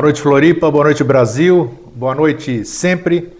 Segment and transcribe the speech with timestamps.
[0.00, 0.70] Boa noite, Floripa.
[0.70, 1.78] Boa noite, Brasil.
[1.94, 3.36] Boa noite sempre.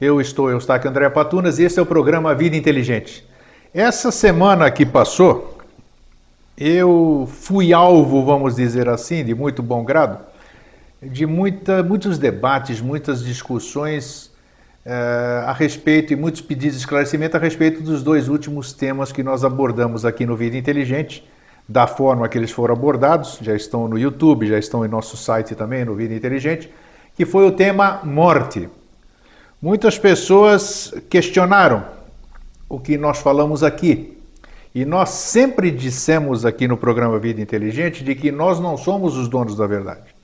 [0.00, 3.26] Eu estou Eustáquio André Patunas e este é o programa Vida Inteligente.
[3.74, 5.58] Essa semana que passou,
[6.56, 10.20] eu fui alvo, vamos dizer assim, de muito bom grado,
[11.02, 14.30] de muita, muitos debates, muitas discussões
[14.86, 19.24] uh, a respeito e muitos pedidos de esclarecimento a respeito dos dois últimos temas que
[19.24, 21.24] nós abordamos aqui no Vida Inteligente
[21.68, 25.54] da forma que eles foram abordados, já estão no YouTube, já estão em nosso site
[25.54, 26.70] também, no Vida Inteligente,
[27.16, 28.68] que foi o tema morte.
[29.60, 31.84] Muitas pessoas questionaram
[32.68, 34.18] o que nós falamos aqui.
[34.74, 39.28] E nós sempre dissemos aqui no programa Vida Inteligente de que nós não somos os
[39.28, 40.14] donos da verdade.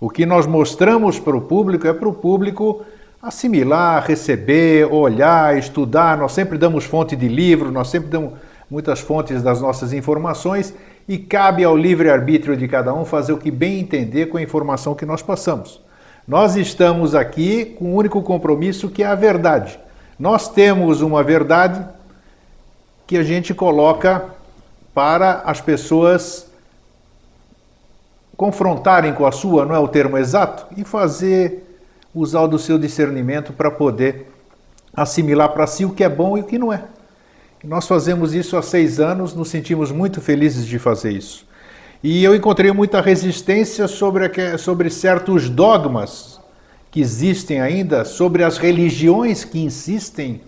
[0.00, 2.84] O que nós mostramos para o público é para o público
[3.22, 6.18] assimilar, receber, olhar, estudar.
[6.18, 8.32] Nós sempre damos fonte de livro, nós sempre damos
[8.70, 10.74] muitas fontes das nossas informações
[11.06, 14.94] e cabe ao livre-arbítrio de cada um fazer o que bem entender com a informação
[14.94, 15.80] que nós passamos.
[16.26, 19.78] Nós estamos aqui com o um único compromisso que é a verdade.
[20.18, 21.86] Nós temos uma verdade
[23.06, 24.24] que a gente coloca
[24.94, 26.46] para as pessoas
[28.36, 31.78] confrontarem com a sua, não é o termo exato, e fazer
[32.14, 34.32] usar do seu discernimento para poder
[34.94, 36.84] assimilar para si o que é bom e o que não é.
[37.66, 41.46] Nós fazemos isso há seis anos, nos sentimos muito felizes de fazer isso.
[42.02, 46.38] E eu encontrei muita resistência sobre, sobre certos dogmas
[46.90, 50.42] que existem ainda, sobre as religiões que insistem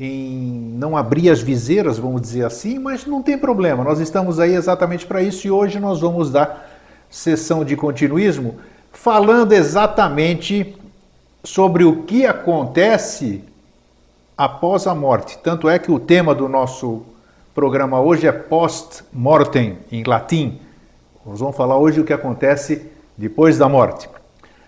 [0.00, 4.54] em não abrir as viseiras, vamos dizer assim, mas não tem problema, nós estamos aí
[4.54, 6.68] exatamente para isso e hoje nós vamos dar
[7.08, 8.56] sessão de continuismo
[8.90, 10.74] falando exatamente
[11.44, 13.44] sobre o que acontece
[14.42, 15.38] após a morte.
[15.38, 17.02] Tanto é que o tema do nosso
[17.54, 20.58] programa hoje é post-mortem, em latim.
[21.24, 24.10] Nós vamos falar hoje o que acontece depois da morte.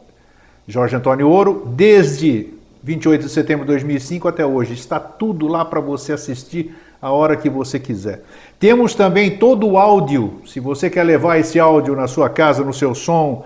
[0.66, 2.52] Jorge Antônio Ouro, desde
[2.82, 4.74] 28 de setembro de 2005 até hoje.
[4.74, 8.22] Está tudo lá para você assistir a hora que você quiser.
[8.58, 12.72] Temos também todo o áudio, se você quer levar esse áudio na sua casa, no
[12.72, 13.44] seu som,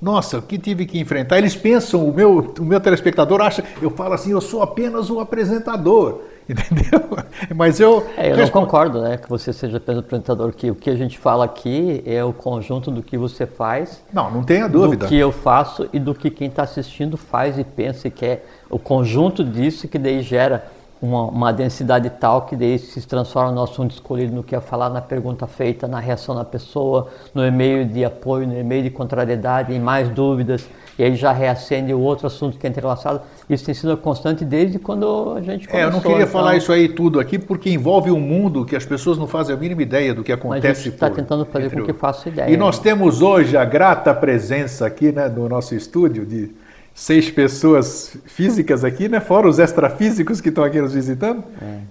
[0.00, 1.38] Nossa, o que tive que enfrentar?
[1.38, 5.20] Eles pensam, o meu, o meu telespectador acha, eu falo assim, eu sou apenas um
[5.20, 6.22] apresentador.
[6.52, 7.18] Entendeu?
[7.54, 8.06] Mas eu.
[8.16, 11.18] É, eu não concordo, né, que você seja apenas apresentador, que o que a gente
[11.18, 14.02] fala aqui é o conjunto do que você faz.
[14.12, 15.06] Não, não tenha dúvida.
[15.06, 18.46] Do que eu faço e do que quem está assistindo faz e pensa e quer.
[18.70, 20.64] O conjunto disso que daí gera
[21.02, 24.88] uma, uma, densidade tal que daí se transforma no assunto escolhido, no que é falar,
[24.88, 29.74] na pergunta feita, na reação da pessoa, no e-mail de apoio, no e-mail de contrariedade,
[29.74, 33.22] em mais dúvidas, e aí já reacende o outro assunto que é entrelaçado.
[33.48, 35.80] Isso tem sido constante desde quando a gente começou.
[35.80, 36.28] É, eu não queria então...
[36.28, 39.58] falar isso aí tudo aqui, porque envolve um mundo que as pessoas não fazem a
[39.58, 40.68] mínima ideia do que acontece.
[40.68, 42.50] Mas a gente está tentando fazer com que faça ideia.
[42.50, 42.84] E nós né?
[42.84, 46.50] temos hoje a grata presença aqui né, no nosso estúdio de
[46.94, 49.20] seis pessoas físicas aqui, né?
[49.20, 51.42] Fora os extrafísicos que estão aqui nos visitando.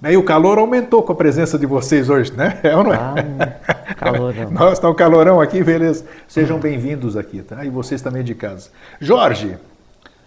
[0.03, 0.13] É.
[0.13, 2.59] E o calor aumentou com a presença de vocês hoje, né?
[2.63, 2.97] É ou não é?
[2.97, 4.51] Ah, calorão.
[4.51, 6.05] Nós está um calorão aqui, beleza.
[6.27, 7.65] Sejam bem-vindos aqui, tá?
[7.65, 8.69] E vocês também de casa.
[8.99, 9.57] Jorge.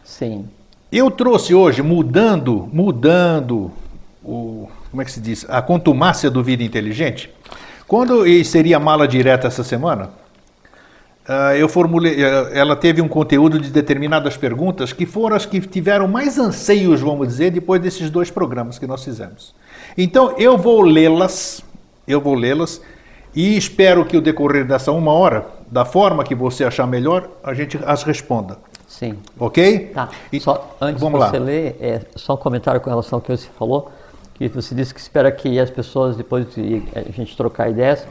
[0.02, 0.48] Sim.
[0.90, 3.70] Eu trouxe hoje, mudando, mudando
[4.22, 5.44] o, como é que se diz?
[5.48, 7.28] A contumácia do Vida Inteligente.
[7.86, 10.10] Quando seria mala direta essa semana,
[11.58, 16.06] eu formulei, uh, ela teve um conteúdo de determinadas perguntas que foram as que tiveram
[16.06, 19.54] mais anseios, vamos dizer, depois desses dois programas que nós fizemos.
[19.96, 21.62] Então eu vou lê-las,
[22.06, 22.80] eu vou lê-las
[23.34, 27.54] e espero que o decorrer dessa uma hora, da forma que você achar melhor, a
[27.54, 28.58] gente as responda.
[28.86, 29.18] Sim.
[29.38, 29.90] Ok?
[29.94, 30.10] Tá.
[30.32, 31.44] E, só antes de você lá.
[31.44, 33.90] ler, é, só um comentário com relação ao que você falou,
[34.34, 38.06] que você disse que espera que as pessoas, depois de a gente trocar ideias,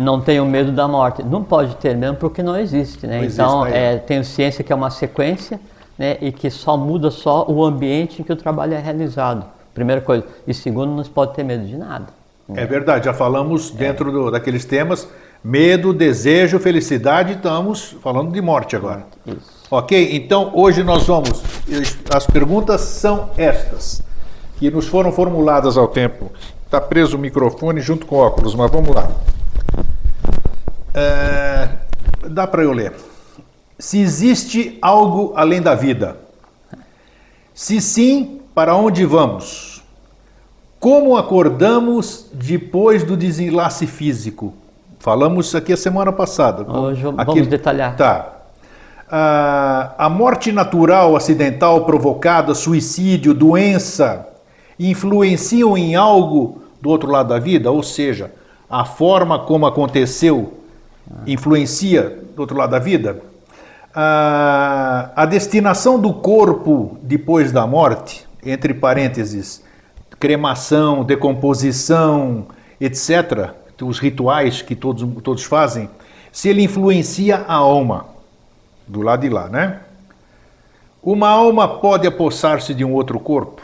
[0.00, 1.22] não tenham medo da morte.
[1.22, 3.18] Não pode ter mesmo porque não existe, né?
[3.18, 5.60] Não então, existe, é, tenho ciência que é uma sequência,
[5.98, 6.16] né?
[6.22, 9.44] E que só muda só o ambiente em que o trabalho é realizado.
[9.74, 10.24] Primeira coisa.
[10.46, 12.06] E segundo, não se pode ter medo de nada.
[12.48, 12.62] Né?
[12.62, 15.06] É verdade, já falamos dentro do, daqueles temas,
[15.44, 19.04] medo, desejo, felicidade, estamos falando de morte agora.
[19.26, 19.60] Isso.
[19.70, 20.16] Ok?
[20.16, 21.42] Então, hoje nós vamos,
[22.12, 24.02] as perguntas são estas
[24.58, 26.32] que nos foram formuladas ao tempo.
[26.64, 29.10] Está preso o microfone junto com o óculos, mas vamos lá.
[30.94, 31.68] É,
[32.28, 32.92] dá para eu ler.
[33.78, 36.16] Se existe algo além da vida?
[37.54, 39.82] Se sim, para onde vamos?
[40.78, 44.54] Como acordamos depois do desenlace físico?
[44.98, 46.70] Falamos isso aqui a semana passada.
[46.70, 47.96] Hoje vamos aqui, detalhar.
[47.96, 48.36] Tá.
[49.10, 54.26] Ah, a morte natural, acidental, provocada, suicídio, doença,
[54.78, 57.70] influenciam em algo do outro lado da vida?
[57.70, 58.32] Ou seja,
[58.68, 60.59] a forma como aconteceu
[61.26, 63.20] influencia do outro lado da vida?
[63.94, 69.62] A, a destinação do corpo depois da morte, entre parênteses,
[70.18, 72.46] cremação, decomposição,
[72.80, 73.50] etc.,
[73.82, 75.88] os rituais que todos, todos fazem,
[76.30, 78.06] se ele influencia a alma,
[78.86, 79.80] do lado de lá, né?
[81.02, 83.62] Uma alma pode apossar-se de um outro corpo?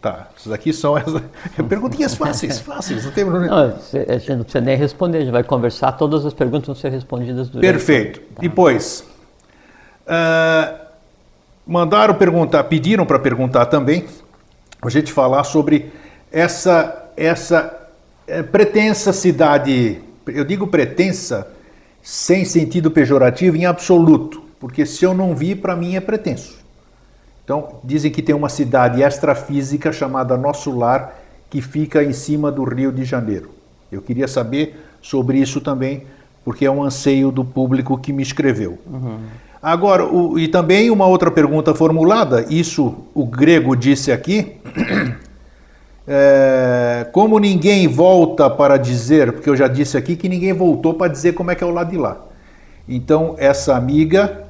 [0.00, 1.04] Tá, essas aqui são as
[1.68, 3.54] perguntinhas fáceis, fáceis, não tem problema.
[3.54, 3.76] Não,
[4.08, 6.92] a gente não precisa nem responder, a gente vai conversar, todas as perguntas vão ser
[6.92, 8.20] respondidas durante Perfeito.
[8.20, 8.40] Tá.
[8.40, 9.04] Depois,
[10.06, 10.78] uh,
[11.66, 14.06] mandaram perguntar, pediram para perguntar também,
[14.80, 15.92] a gente falar sobre
[16.30, 17.88] essa, essa
[18.28, 21.48] é, pretensa cidade, eu digo pretensa
[22.00, 26.57] sem sentido pejorativo em absoluto, porque se eu não vi, para mim é pretenso.
[27.48, 31.14] Então, dizem que tem uma cidade extrafísica chamada Nosso Lar,
[31.48, 33.48] que fica em cima do Rio de Janeiro.
[33.90, 36.02] Eu queria saber sobre isso também,
[36.44, 38.78] porque é um anseio do público que me escreveu.
[38.86, 39.20] Uhum.
[39.62, 44.56] Agora, o, e também uma outra pergunta formulada, isso o grego disse aqui,
[46.06, 51.10] é, como ninguém volta para dizer, porque eu já disse aqui que ninguém voltou para
[51.10, 52.18] dizer como é que é o lado de lá.
[52.86, 54.47] Então, essa amiga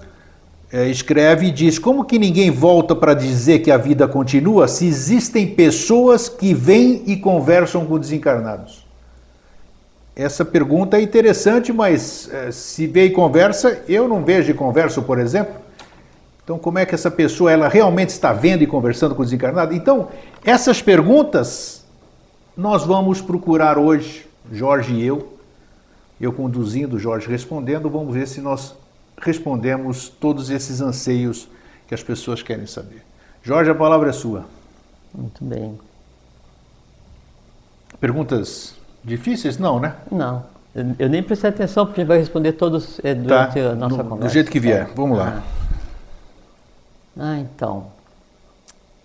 [0.73, 5.47] escreve e diz: Como que ninguém volta para dizer que a vida continua se existem
[5.47, 8.87] pessoas que vêm e conversam com desencarnados?
[10.15, 15.01] Essa pergunta é interessante, mas é, se vê e conversa, eu não vejo e converso,
[15.03, 15.55] por exemplo.
[16.43, 19.75] Então, como é que essa pessoa ela realmente está vendo e conversando com o desencarnado?
[19.75, 20.09] Então,
[20.45, 21.85] essas perguntas
[22.57, 25.39] nós vamos procurar hoje, Jorge e eu,
[26.21, 28.75] eu conduzindo, Jorge respondendo, vamos ver se nós
[29.21, 31.49] respondemos todos esses anseios
[31.87, 33.03] que as pessoas querem saber.
[33.43, 34.45] Jorge, a palavra é sua.
[35.15, 35.79] Muito bem.
[38.01, 39.59] Perguntas difíceis?
[39.59, 39.97] Não, né?
[40.11, 40.45] Não.
[40.99, 43.71] Eu nem prestei atenção porque a gente vai responder todos é, durante tá.
[43.71, 44.29] a nossa no, conversa.
[44.29, 44.87] Do jeito que vier.
[44.95, 45.43] Vamos lá.
[47.17, 47.87] Ah, ah então.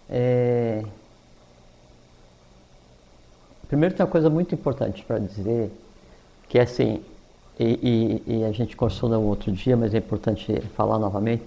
[0.09, 0.83] É...
[3.67, 5.71] Primeiro tem uma coisa muito importante para dizer,
[6.47, 7.01] que é assim,
[7.59, 11.43] e, e, e a gente conversou no outro dia, mas é importante falar novamente,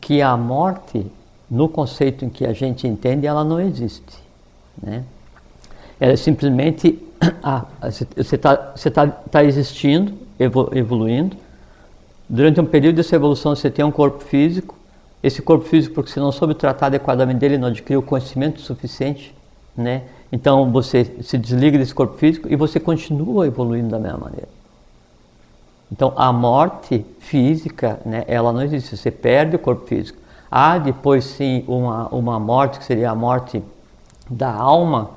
[0.00, 1.06] que a morte,
[1.50, 4.18] no conceito em que a gente entende, ela não existe.
[4.82, 5.04] Né?
[6.00, 6.98] Ela é simplesmente,
[7.42, 7.66] ah,
[8.16, 11.36] você está tá, tá existindo, evoluindo,
[12.28, 14.76] durante um período dessa evolução você tem um corpo físico,
[15.22, 19.32] esse corpo físico, porque você não soube tratar adequadamente dele, não adquiriu conhecimento suficiente,
[19.76, 20.02] né?
[20.32, 24.61] Então você se desliga desse corpo físico e você continua evoluindo da mesma maneira.
[25.92, 30.18] Então, a morte física, né, ela não existe, você perde o corpo físico.
[30.50, 33.62] Há depois sim uma, uma morte, que seria a morte
[34.30, 35.10] da alma,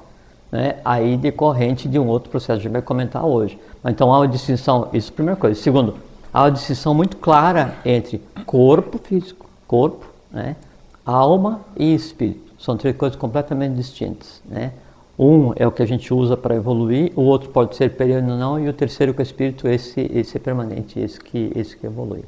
[0.52, 3.58] né, aí decorrente de um outro processo, a gente vai comentar hoje.
[3.86, 5.62] Então, há uma distinção, isso é a primeira coisa.
[5.62, 5.96] Segundo,
[6.34, 10.58] há uma distinção muito clara entre corpo físico, corpo, né,
[11.06, 12.52] alma e espírito.
[12.60, 14.74] São três coisas completamente distintas, né?
[15.18, 18.38] Um é o que a gente usa para evoluir, o outro pode ser período ou
[18.38, 21.76] não, e o terceiro que é o espírito, esse, esse é permanente, esse que, esse
[21.78, 22.26] que evolui.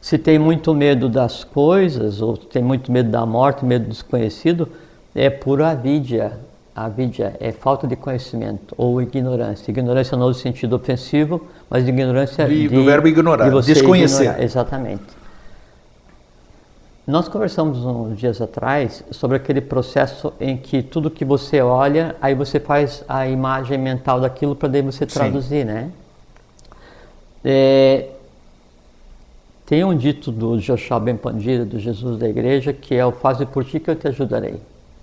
[0.00, 4.68] Se tem muito medo das coisas, ou tem muito medo da morte, medo do desconhecido,
[5.14, 6.32] é pura avidia.
[6.74, 9.70] Avidia é falta de conhecimento ou ignorância.
[9.70, 14.24] Ignorância não no sentido ofensivo, mas ignorância de, de, do verbo ignorar, de desconhecer.
[14.24, 14.42] Ignorar.
[14.42, 15.21] Exatamente.
[17.04, 22.32] Nós conversamos uns dias atrás sobre aquele processo em que tudo que você olha, aí
[22.32, 25.64] você faz a imagem mental daquilo para daí você traduzir, Sim.
[25.64, 25.90] né?
[27.44, 28.08] É,
[29.66, 33.44] tem um dito do Joshua Ben Pandira, do Jesus da Igreja, que é o faze
[33.46, 34.60] por ti que eu te ajudarei.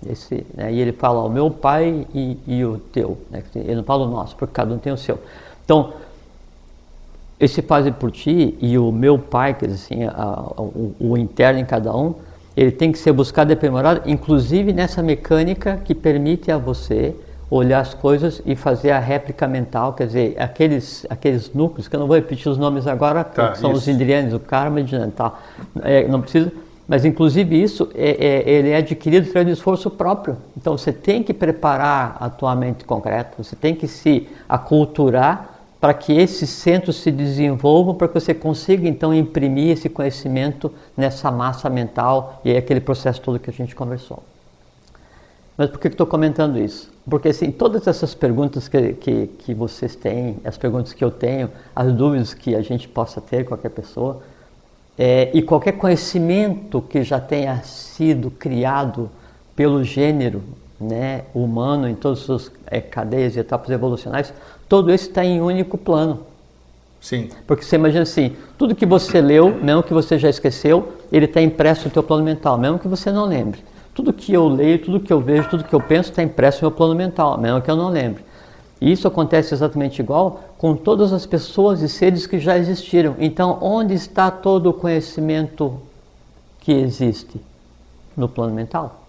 [0.08, 3.18] Esse, né, e ele fala o meu pai e, e o teu.
[3.30, 5.18] Né, ele não fala o nosso, porque cada um tem o seu.
[5.64, 5.92] Então,
[7.40, 11.16] esse faze por ti e o meu pai, quer dizer assim, a, a, o, o,
[11.16, 12.14] interno em cada um,
[12.54, 17.16] ele tem que ser buscado e aprimorado, inclusive nessa mecânica que permite a você
[17.50, 22.00] olhar as coisas e fazer a réplica mental, quer dizer, aqueles, aqueles núcleos, que eu
[22.00, 23.80] não vou repetir os nomes agora, tá, são isso.
[23.80, 25.40] os indrianos, o karma e tal,
[25.82, 26.52] é, não precisa,
[26.86, 30.36] mas inclusive isso, é, é, ele é adquirido através do esforço próprio.
[30.56, 35.94] Então você tem que preparar a tua mente concreta, você tem que se aculturar para
[35.94, 41.70] que esses centros se desenvolvam, para que você consiga então imprimir esse conhecimento nessa massa
[41.70, 44.22] mental e é aquele processo todo que a gente conversou.
[45.56, 46.90] Mas por que estou comentando isso?
[47.08, 51.50] Porque assim, todas essas perguntas que, que, que vocês têm, as perguntas que eu tenho,
[51.74, 54.22] as dúvidas que a gente possa ter, qualquer pessoa,
[54.98, 59.10] é, e qualquer conhecimento que já tenha sido criado
[59.56, 60.42] pelo gênero
[60.78, 64.32] né, humano em todas as suas é, cadeias e etapas evolucionais,
[64.70, 66.20] todo isso está em um único plano.
[67.00, 67.28] Sim.
[67.44, 71.42] Porque você imagina assim, tudo que você leu, mesmo que você já esqueceu, ele está
[71.42, 73.64] impresso no teu plano mental, mesmo que você não lembre.
[73.92, 76.70] Tudo que eu leio, tudo que eu vejo, tudo que eu penso está impresso no
[76.70, 78.24] meu plano mental, mesmo que eu não lembre.
[78.80, 83.16] E isso acontece exatamente igual com todas as pessoas e seres que já existiram.
[83.18, 85.80] Então, onde está todo o conhecimento
[86.60, 87.40] que existe?
[88.16, 89.04] No plano mental.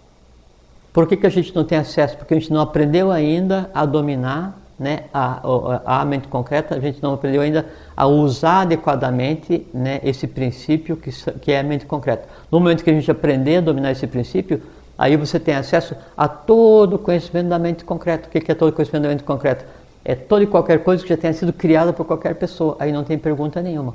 [0.91, 2.17] Por que, que a gente não tem acesso?
[2.17, 7.03] Porque a gente não aprendeu ainda a dominar né, a, a, mente concreta, a gente
[7.03, 12.27] não aprendeu ainda a usar adequadamente né, esse princípio que, que é a mente concreta.
[12.51, 14.59] No momento que a gente aprender a dominar esse princípio,
[14.97, 18.27] aí você tem acesso a todo o conhecimento da mente concreta.
[18.27, 19.67] O que é todo o conhecimento da mente concreta?
[20.03, 22.75] É toda e qualquer coisa que já tenha sido criada por qualquer pessoa.
[22.79, 23.93] Aí não tem pergunta nenhuma.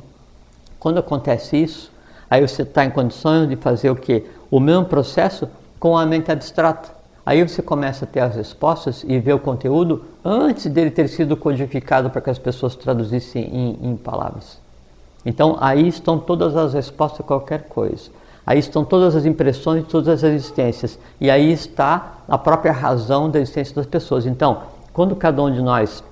[0.79, 1.91] Quando acontece isso,
[2.31, 4.25] aí você está em condições de fazer o quê?
[4.49, 5.49] O mesmo processo
[5.81, 6.96] com a mente abstrata.
[7.27, 11.37] Aí você começa a ter as respostas e ver o conteúdo antes dele ter sido
[11.37, 14.61] codificado para que as pessoas traduzissem em, em palavras.
[15.25, 18.11] Então aí estão todas as respostas a qualquer coisa.
[18.47, 21.01] Aí estão todas as impressões de todas as existências.
[21.21, 24.25] E aí está a própria razão da existência das pessoas.
[24.25, 26.05] Então, quando cada um de nós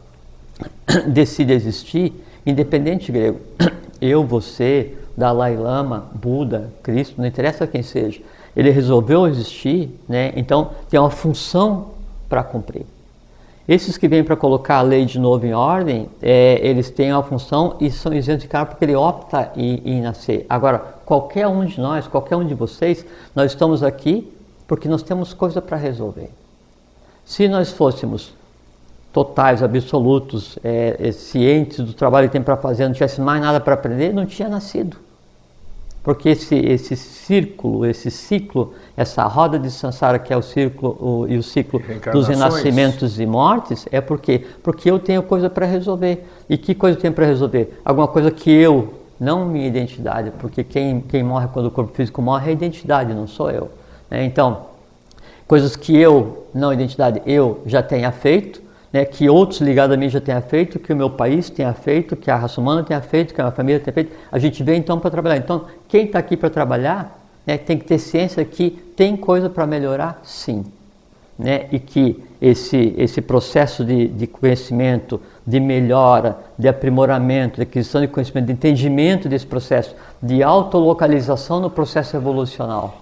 [1.06, 2.12] decide existir,
[2.44, 3.38] independente grego,
[4.02, 8.21] eu, você, Dalai Lama, Buda, Cristo, não interessa quem seja,
[8.57, 10.33] ele resolveu existir, né?
[10.37, 11.89] então tem uma função
[12.29, 12.87] para cumprir.
[13.67, 17.23] Esses que vêm para colocar a lei de novo em ordem, é, eles têm uma
[17.23, 20.45] função e são isentos de cara porque ele opta em, em, nascer.
[20.51, 24.31] Agora, qualquer um de nós, qualquer um de vocês, nós estamos aqui
[24.69, 26.31] porque nós temos coisa para resolver.
[27.25, 28.35] Se nós fôssemos
[29.15, 33.61] totais, absolutos, é, é, cientes do trabalho que tem para fazer, não tivesse mais nada
[33.61, 34.99] para aprender, não tinha nascido.
[36.05, 41.27] Porque esse, esse círculo, esse ciclo, essa roda de Sansara, que é o círculo o,
[41.27, 41.81] e o ciclo
[42.13, 46.27] dos renascimentos e mortes, é porque porque eu tenho coisa para resolver.
[46.47, 47.81] E que coisa eu tenho para resolver?
[47.83, 52.21] Alguma coisa que eu, não minha identidade, porque quem, quem morre quando o corpo físico
[52.21, 53.71] morre é a identidade, não sou eu.
[54.11, 54.25] Né?
[54.27, 54.67] Então,
[55.49, 58.61] coisas que eu, não identidade, eu já tenha feito,
[58.95, 62.15] né, que outros ligados a mim já tenham feito, que o meu país tenha feito,
[62.15, 64.13] que a raça humana tenha feito, que a minha família tenha feito.
[64.31, 65.37] A gente vem então para trabalhar.
[65.37, 69.67] Então, quem está aqui para trabalhar né, tem que ter ciência que tem coisa para
[69.67, 70.65] melhorar, sim.
[71.37, 78.01] Né, e que esse, esse processo de, de conhecimento, de melhora, de aprimoramento, de aquisição
[78.01, 83.01] de conhecimento, de entendimento desse processo, de autolocalização no processo evolucional,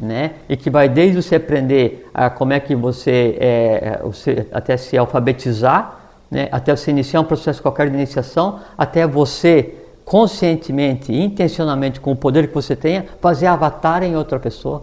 [0.00, 0.32] né?
[0.48, 4.96] E que vai desde você aprender a como é que você, é, você até se
[4.96, 6.48] alfabetizar, né?
[6.50, 12.48] Até você iniciar um processo qualquer de iniciação, até você conscientemente, intencionalmente, com o poder
[12.48, 14.82] que você tenha, fazer avatar em outra pessoa.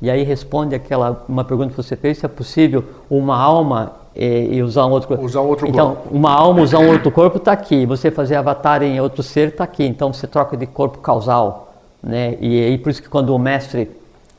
[0.00, 4.56] E aí responde aquela uma pergunta que você fez, se é possível uma alma e,
[4.56, 5.24] e usar um outro corpo.
[5.24, 6.08] Usar um outro então, corpo.
[6.14, 7.86] uma alma usar um outro corpo está aqui.
[7.86, 9.84] Você fazer avatar em outro ser está aqui.
[9.84, 11.72] Então você troca de corpo causal,
[12.02, 12.36] né?
[12.40, 13.88] E aí por isso que quando o mestre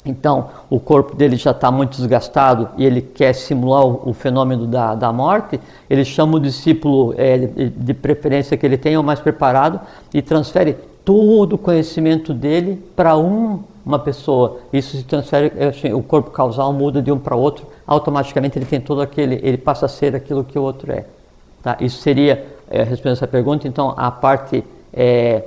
[0.05, 4.67] então, o corpo dele já está muito desgastado e ele quer simular o, o, fenômeno
[4.67, 5.59] da, da morte.
[5.89, 9.79] Ele chama o discípulo é, de, de, preferência que ele tenha o mais preparado
[10.13, 16.01] e transfere todo o conhecimento dele para um uma pessoa, isso se transfere, assim, o
[16.01, 19.89] corpo causal muda de um para outro, automaticamente ele tem todo aquele, ele passa a
[19.89, 21.05] ser aquilo que o outro é.
[21.61, 21.75] Tá?
[21.81, 25.43] Isso seria, é, respondendo essa pergunta, então a parte é,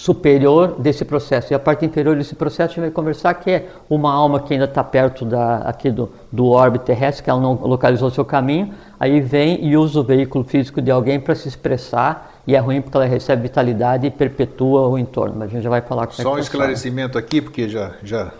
[0.00, 1.52] superior desse processo.
[1.52, 4.54] E a parte inferior desse processo a gente vai conversar que é uma alma que
[4.54, 8.72] ainda está perto da, aqui do, do orbe terrestre, que ela não localizou seu caminho,
[8.98, 12.80] aí vem e usa o veículo físico de alguém para se expressar e é ruim
[12.80, 15.34] porque ela recebe vitalidade e perpetua o entorno.
[15.36, 18.32] Mas a gente já vai falar com Só um esclarecimento aqui, porque já, já.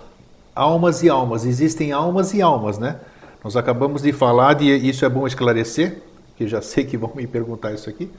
[0.54, 2.96] Almas e almas, existem almas e almas, né?
[3.44, 5.98] Nós acabamos de falar, de, isso é bom esclarecer,
[6.38, 8.10] que já sei que vão me perguntar isso aqui.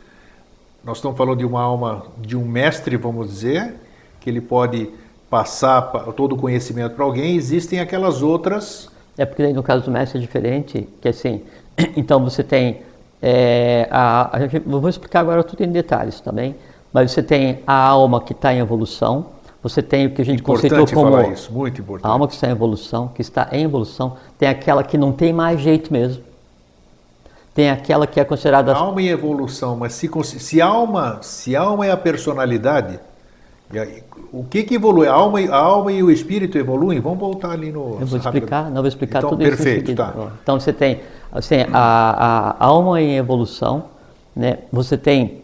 [0.84, 3.76] Nós estamos falando de uma alma de um mestre, vamos dizer,
[4.20, 4.90] que ele pode
[5.30, 5.82] passar
[6.16, 7.36] todo o conhecimento para alguém.
[7.36, 8.90] Existem aquelas outras.
[9.18, 11.44] É porque no caso do mestre é diferente, que assim,
[11.96, 12.82] então você tem
[13.22, 16.56] é, a, a gente, vou explicar agora tudo em detalhes também,
[16.92, 19.28] mas você tem a alma que está em evolução,
[19.62, 22.10] você tem o que a gente importante conceitou como isso, muito importante.
[22.10, 25.32] a alma que está em evolução, que está em evolução, tem aquela que não tem
[25.32, 26.24] mais jeito mesmo,
[27.54, 31.92] tem aquela que é considerada alma em evolução, mas se, se alma se alma é
[31.92, 33.00] a personalidade,
[34.32, 35.08] o que que evolui?
[35.08, 37.00] A alma, a alma e o espírito evoluem?
[37.00, 37.98] Vamos voltar ali no.
[38.00, 39.96] Eu vou explicar, não vou explicar então, tudo perfeito, isso.
[39.96, 40.32] Perfeito, tá.
[40.44, 41.00] Então você tem
[41.32, 43.86] assim, a, a alma em evolução,
[44.36, 44.60] né?
[44.72, 45.42] Você tem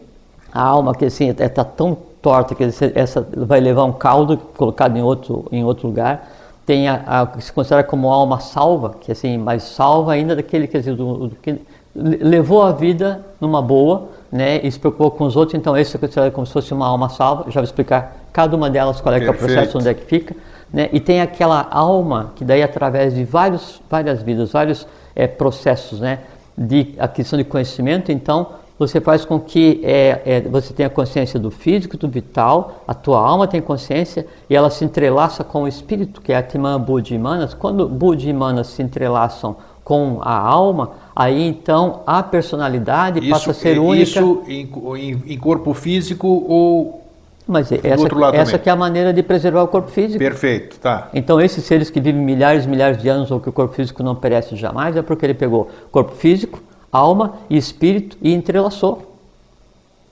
[0.52, 4.96] a alma que assim está é, tão torta que essa vai levar um caldo colocado
[4.96, 6.30] em outro em outro lugar.
[6.66, 10.66] Tem a, a que se considera como alma salva, que assim, mais salva ainda daquele
[10.66, 11.58] quer dizer, do, do, que
[11.98, 14.60] levou a vida numa boa, né?
[14.62, 15.58] E se preocupou com os outros.
[15.58, 17.44] Então esse é considerado como se fosse uma alma salva.
[17.46, 20.04] Eu já vou explicar cada uma delas qual é, é o processo, onde é que
[20.04, 20.36] fica.
[20.72, 20.88] Né?
[20.92, 26.20] E tem aquela alma que daí através de vários, várias vidas, vários é, processos né,
[26.56, 31.50] de aquisição de conhecimento, então você faz com que é, é, você tenha consciência do
[31.50, 36.20] físico, do vital, a tua alma tem consciência e ela se entrelaça com o espírito,
[36.20, 37.54] que é Atman, Buddha e Manas.
[37.54, 43.50] Quando Buddha e Manas se entrelaçam com a alma, aí então a personalidade isso, passa
[43.50, 44.04] a ser única.
[44.04, 47.04] Isso em, em, em corpo físico ou
[47.44, 50.18] mas essa, essa que é a maneira de preservar o corpo físico.
[50.18, 51.08] Perfeito, tá.
[51.14, 54.02] Então esses seres que vivem milhares e milhares de anos ou que o corpo físico
[54.02, 56.60] não perece jamais é porque ele pegou corpo físico,
[56.92, 59.17] alma e espírito e entrelaçou.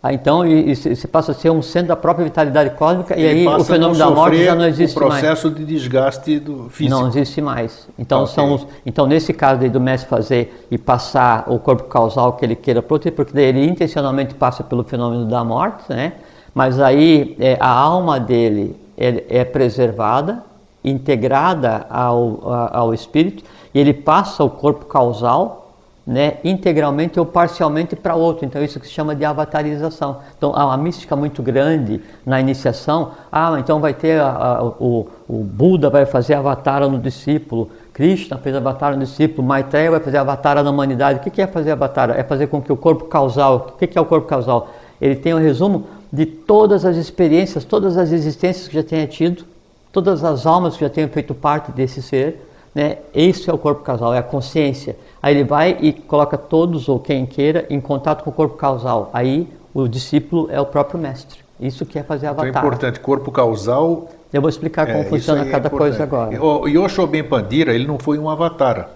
[0.03, 0.43] Ah, então
[0.75, 3.99] se passa a ser um centro da própria vitalidade cósmica ele e aí o fenômeno
[3.99, 5.07] da morte já não existe mais.
[5.07, 5.59] O processo mais.
[5.59, 7.01] de desgaste do físico.
[7.01, 7.89] Não existe mais.
[7.99, 8.35] Então, okay.
[8.35, 12.55] são os, então nesse caso do mestre fazer e passar o corpo causal que ele
[12.55, 16.13] queira proteger, porque daí ele intencionalmente passa pelo fenômeno da morte, né?
[16.55, 20.43] Mas aí é, a alma dele é, é preservada,
[20.85, 22.41] integrada ao,
[22.73, 23.43] ao espírito,
[23.75, 25.66] e ele passa o corpo causal
[26.07, 28.45] né, integralmente ou parcialmente para outro.
[28.47, 30.19] Então, isso que se chama de avatarização.
[30.39, 33.11] Então, há uma mística muito grande na iniciação.
[33.33, 38.39] Ah, então vai ter a, a, o, o Buda vai fazer avatar no discípulo, Krishna
[38.39, 41.19] fez avatar no discípulo, Maitreya vai fazer avatar na humanidade.
[41.19, 42.11] O que é fazer avatar?
[42.11, 43.75] É fazer com que o corpo causal.
[43.75, 44.69] O que é o corpo causal?
[45.01, 49.45] Ele tem um resumo de todas as experiências, todas as existências que já tenha tido,
[49.91, 52.99] todas as almas que já tenham feito parte desse ser, né?
[53.15, 54.95] Esse é o corpo causal, é a consciência.
[55.23, 59.11] Aí ele vai e coloca todos ou quem queira em contato com o corpo causal.
[59.13, 61.41] Aí o discípulo é o próprio mestre.
[61.59, 62.49] Isso que é fazer avatar.
[62.49, 64.09] Então é importante, corpo causal.
[64.33, 66.43] Eu vou explicar como é, funciona cada é coisa agora.
[66.43, 68.91] O Yosho Ben Pandira, ele não foi um avatar.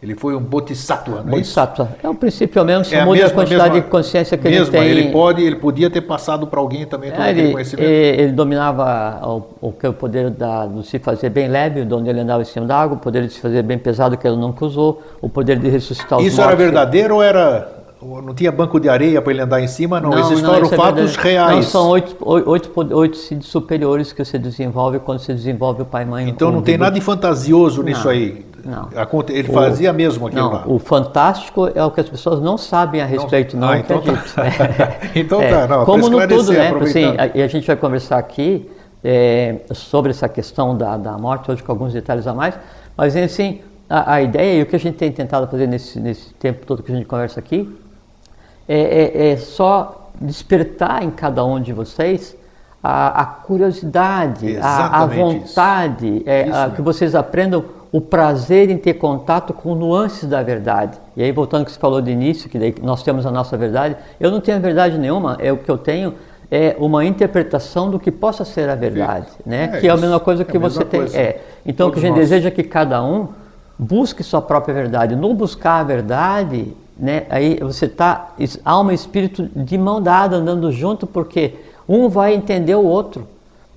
[0.00, 1.88] Ele foi um bodhisattva, não é bodhisattva.
[2.00, 4.94] É, o princípio mesmo, só é muda a quantidade mesma, de consciência que mesma, ele
[4.94, 5.04] tem.
[5.04, 7.84] Ele, pode, ele podia ter passado para alguém também todo é, ele, conhecimento.
[7.84, 12.42] Ele, ele dominava o, o, poder da, de se fazer bem leve, onde ele andava
[12.42, 15.02] em cima da água, o poder de se fazer bem pesado, que ele nunca usou,
[15.20, 19.20] o poder de ressuscitar os Isso era verdadeiro ou era não tinha banco de areia
[19.20, 20.10] para ele andar em cima, não.
[20.10, 21.56] não Esses não, foram é fatos reais.
[21.56, 26.04] Não, são oito, oito, oito, oito superiores que você desenvolve quando você desenvolve o pai
[26.04, 26.28] e mãe.
[26.28, 28.46] Então não tem nada de fantasioso nisso aí.
[28.64, 28.88] Não.
[29.28, 30.64] Ele fazia o, mesmo aquilo não, lá.
[30.66, 34.00] O fantástico é o que as pessoas não sabem a respeito, não, não ah, então
[34.00, 34.12] Tá.
[35.14, 36.70] então é, tá, não, Como no tudo, né?
[36.80, 38.70] Assim, e a, a gente vai conversar aqui
[39.02, 42.54] é, sobre essa questão da, da morte, hoje com alguns detalhes a mais,
[42.96, 46.34] mas assim, a, a ideia e o que a gente tem tentado fazer nesse, nesse
[46.34, 47.78] tempo todo que a gente conversa aqui
[48.68, 52.36] é, é, é só despertar em cada um de vocês
[52.82, 58.94] a, a curiosidade, a, a, vontade, é, a, que vocês aprendam o prazer em ter
[58.94, 60.98] contato com nuances da verdade.
[61.16, 63.96] E aí, voltando ao que você falou de início, que nós temos a nossa verdade,
[64.20, 66.14] eu não tenho verdade nenhuma, é o que eu tenho
[66.50, 69.70] é uma interpretação do que possa ser a verdade, né?
[69.74, 71.02] É, que é a mesma coisa que é você tem.
[71.12, 71.40] É.
[71.64, 72.20] Então, o que a gente nós.
[72.20, 73.28] deseja é que cada um
[73.78, 75.14] busque sua própria verdade.
[75.14, 77.26] No buscar a verdade, né?
[77.28, 78.30] Aí você está
[78.64, 81.54] alma e espírito de mão dada andando junto, porque
[81.86, 83.26] um vai entender o outro.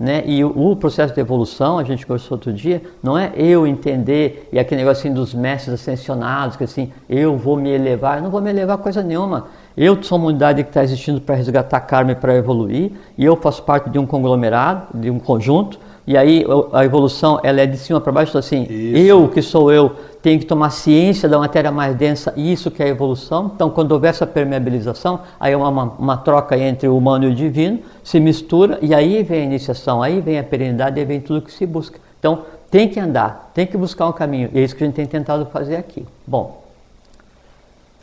[0.02, 0.24] Né?
[0.26, 4.58] E o, processo de evolução, a gente conversou outro dia, não é eu entender e
[4.58, 8.50] aquele negocinho dos mestres ascensionados, que assim, eu vou me elevar, eu não vou me
[8.50, 9.46] elevar coisa nenhuma.
[9.78, 13.36] Eu sou uma unidade que está existindo para resgatar karma e para evoluir, e eu
[13.36, 17.78] faço parte de um conglomerado, de um conjunto, e aí a evolução ela é de
[17.78, 18.98] cima para baixo, então, assim, isso.
[18.98, 22.86] eu que sou eu tenho que tomar ciência da matéria mais densa, isso que é
[22.86, 23.52] a evolução.
[23.56, 27.36] Então, quando houver essa permeabilização, aí é uma, uma, troca entre o humano e o
[27.36, 31.42] divino, se mistura e aí vem a iniciação, aí vem a perenidade, aí vem tudo
[31.42, 32.00] que se busca.
[32.20, 34.96] Então, tem que andar, tem que buscar um caminho, e é isso que a gente
[34.96, 36.06] tem tentado fazer aqui.
[36.26, 36.64] Bom,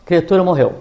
[0.05, 0.75] criatura morreu,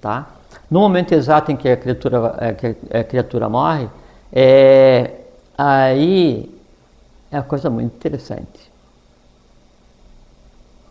[0.00, 0.28] tá?
[0.70, 3.88] No momento exato em que a criatura, é, que a criatura morre,
[4.32, 5.23] é,
[5.56, 6.52] Aí
[7.30, 8.70] é uma coisa muito interessante.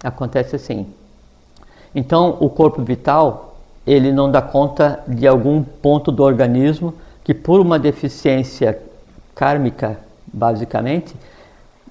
[0.04, 0.88] Acontece assim.
[1.96, 7.60] Então, o corpo vital, ele não dá conta de algum ponto do organismo que por
[7.60, 8.80] uma deficiência
[9.36, 11.16] kármica, basicamente,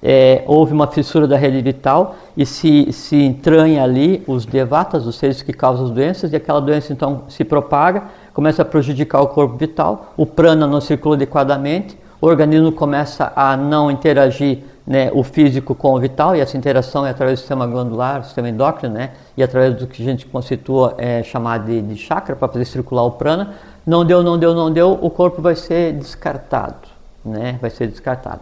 [0.01, 5.15] é, houve uma fissura da rede vital e se, se entranha ali os devatas, os
[5.15, 9.27] seres que causam as doenças, e aquela doença então se propaga, começa a prejudicar o
[9.27, 15.23] corpo vital, o prana não circula adequadamente, o organismo começa a não interagir né, o
[15.23, 19.11] físico com o vital, e essa interação é através do sistema glandular, sistema endócrino, né,
[19.35, 23.03] e através do que a gente constitua é, chamado de, de chakra, para fazer circular
[23.03, 23.55] o prana.
[23.85, 26.87] Não deu, não deu, não deu, o corpo vai ser descartado.
[27.25, 28.39] Né, vai ser descartado.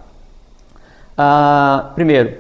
[1.18, 2.38] Ah, primeiro,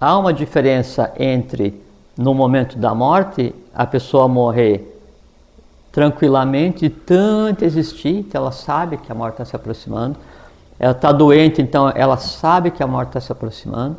[0.00, 1.78] há uma diferença entre,
[2.16, 4.98] no momento da morte, a pessoa morrer
[5.92, 10.16] tranquilamente, tanto existir, que ela sabe que a morte está se aproximando,
[10.78, 13.98] ela está doente, então ela sabe que a morte está se aproximando,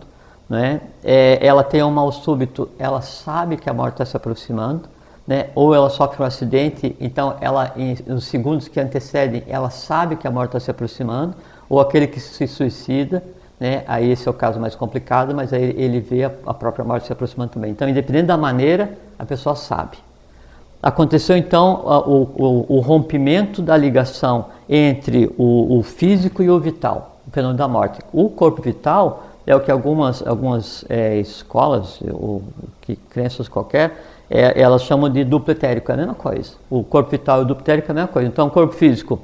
[0.50, 0.82] né?
[1.04, 4.84] É, ela tem um mal súbito, ela sabe que a morte está se aproximando,
[5.28, 5.48] né?
[5.56, 10.28] Ou ela sofre um acidente, então ela, em, nos segundos que antecedem, ela sabe que
[10.28, 11.34] a morte está se aproximando,
[11.70, 13.24] ou aquele que se suicida,
[13.60, 13.84] né?
[13.88, 17.08] Aí esse é o caso mais complicado, mas aí ele vê a, a própria morte
[17.08, 17.72] se aproximando também.
[17.72, 19.98] Então, independente da maneira, a pessoa sabe.
[20.84, 27.18] Aconteceu então o, o, o rompimento da ligação entre o, o, físico e o vital,
[27.28, 28.00] o fenômeno da morte.
[28.12, 32.44] O corpo vital é o que algumas, algumas é, escolas, ou
[32.82, 36.54] que crenças qualquer, é, elas chamam de duplo etérico, é a mesma coisa.
[36.70, 38.28] O corpo vital e o duplo etérico é a mesma coisa.
[38.28, 39.20] Então, o corpo físico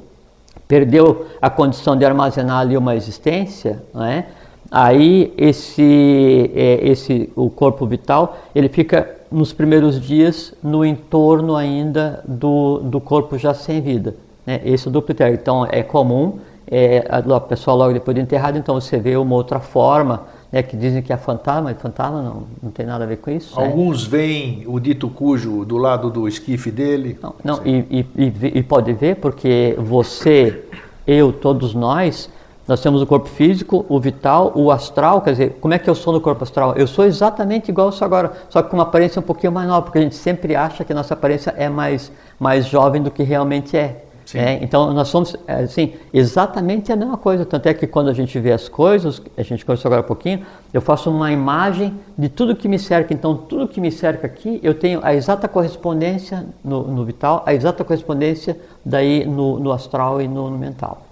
[0.68, 4.26] perdeu a condição de armazenar ali uma existência, não é?
[4.72, 12.24] aí esse, é, esse, o corpo vital, ele fica nos primeiros dias no entorno ainda
[12.26, 14.16] do, do corpo já sem vida.
[14.52, 14.62] Né?
[14.66, 15.42] Esse é o duplo etérico.
[15.42, 19.60] Então é comum é, a pessoa logo depois de enterrado, então você vê uma outra
[19.60, 23.18] forma, né, que dizem que é fantasma, mas fantasma não, não tem nada a ver
[23.18, 23.58] com isso.
[23.60, 23.66] Né?
[23.66, 24.18] Alguns né?
[24.18, 27.18] veem o dito cujo do lado do esquife dele.
[27.22, 30.64] Não, não e, e, e, pode ver porque você,
[31.08, 32.30] eu, todos nós,
[32.68, 35.96] nós temos o corpo físico, o vital, o astral, quer dizer, como é que eu
[35.96, 36.74] sou no corpo astral?
[36.76, 39.68] Eu sou exatamente igual eu sou agora, só que com uma aparência um pouquinho mais
[39.68, 43.12] nova, porque a gente sempre acha que a nossa aparência é mais, mais jovem do
[43.12, 44.06] que realmente é.
[44.34, 47.46] É, então nós somos assim, exatamente a mesma coisa.
[47.46, 50.46] Tanto é que quando a gente vê as coisas, a gente conversou agora um pouquinho,
[50.74, 53.14] eu faço uma imagem de tudo que me cerca.
[53.14, 57.54] Então, tudo que me cerca aqui, eu tenho a exata correspondência no, no vital, a
[57.54, 61.06] exata correspondência daí no, no astral e no, no mental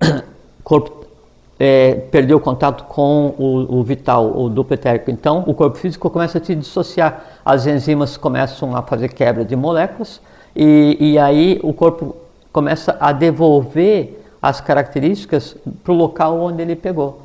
[0.62, 1.04] corpo
[1.58, 5.10] é, perdeu o contato com o, o, vital, o duplo etérico.
[5.10, 7.24] Então, o corpo físico começa a se dissociar.
[7.44, 10.20] As enzimas começam a fazer quebra de moléculas
[10.54, 12.16] e, e aí o corpo
[12.52, 17.22] começa a devolver as características para o local onde ele pegou.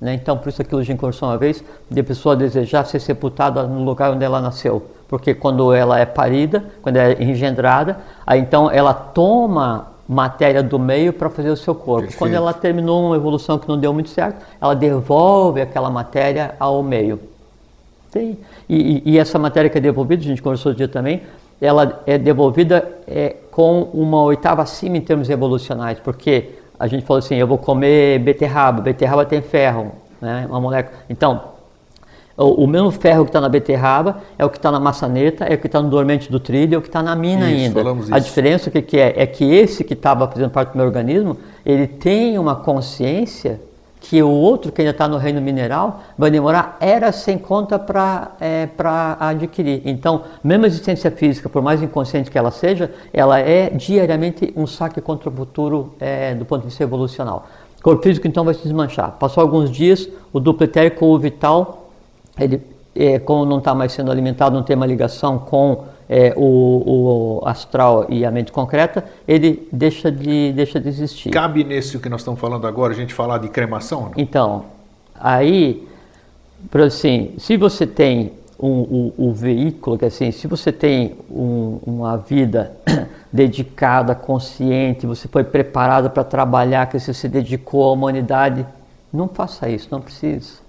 [0.00, 0.14] Né?
[0.14, 3.62] Então, por isso aquilo a gente conversou uma vez, de a pessoa desejar ser sepultada
[3.64, 4.82] no lugar onde ela nasceu.
[5.08, 11.12] Porque quando ela é parida, quando é engendrada, aí então ela toma matéria do meio
[11.12, 12.02] para fazer o seu corpo.
[12.02, 12.18] Perfeito.
[12.18, 16.82] Quando ela terminou uma evolução que não deu muito certo, ela devolve aquela matéria ao
[16.82, 17.20] meio.
[18.14, 21.22] E, e, e, essa matéria que é devolvida, a gente conversou outro dia também,
[21.64, 27.20] ela é devolvida é, com uma oitava acima em termos evolucionais, porque a gente falou
[27.20, 30.94] assim, eu vou comer beterraba, beterraba tem ferro, né, uma molécula.
[31.08, 31.54] Então,
[32.36, 35.54] o, o mesmo ferro que está na beterraba é o que está na maçaneta, é
[35.54, 38.14] o que está no dormente do trilho, é o que está na mina isso, ainda.
[38.14, 39.14] A diferença que, que é?
[39.16, 43.58] É que esse que estava fazendo parte do meu organismo, ele tem uma consciência
[44.14, 48.30] que o outro que ainda está no reino mineral vai demorar era sem conta para
[48.40, 48.68] é,
[49.18, 49.82] adquirir.
[49.84, 54.68] Então, mesmo a existência física, por mais inconsciente que ela seja, ela é diariamente um
[54.68, 57.46] saque contra o futuro é, do ponto de vista evolucional.
[57.80, 59.16] O corpo físico então vai se desmanchar.
[59.18, 61.90] Passou alguns dias, o duplo etérico ou vital
[62.38, 62.62] ele,
[62.94, 67.46] é, como não está mais sendo alimentado, não tem uma ligação com é, o, o,
[67.46, 71.30] astral e a mente concreta, ele deixa de, deixa de existir.
[71.30, 74.02] Cabe nesse que nós estamos falando agora, a gente falar de cremação?
[74.02, 74.12] Não?
[74.16, 74.64] Então,
[75.14, 75.86] aí,
[76.84, 82.16] assim, se você tem um, o, o, veículo, que assim, se você tem um, uma
[82.16, 82.72] vida
[83.32, 88.64] dedicada, consciente, você foi preparado para trabalhar, que você se dedicou à humanidade,
[89.12, 90.63] não faça isso, não precisa.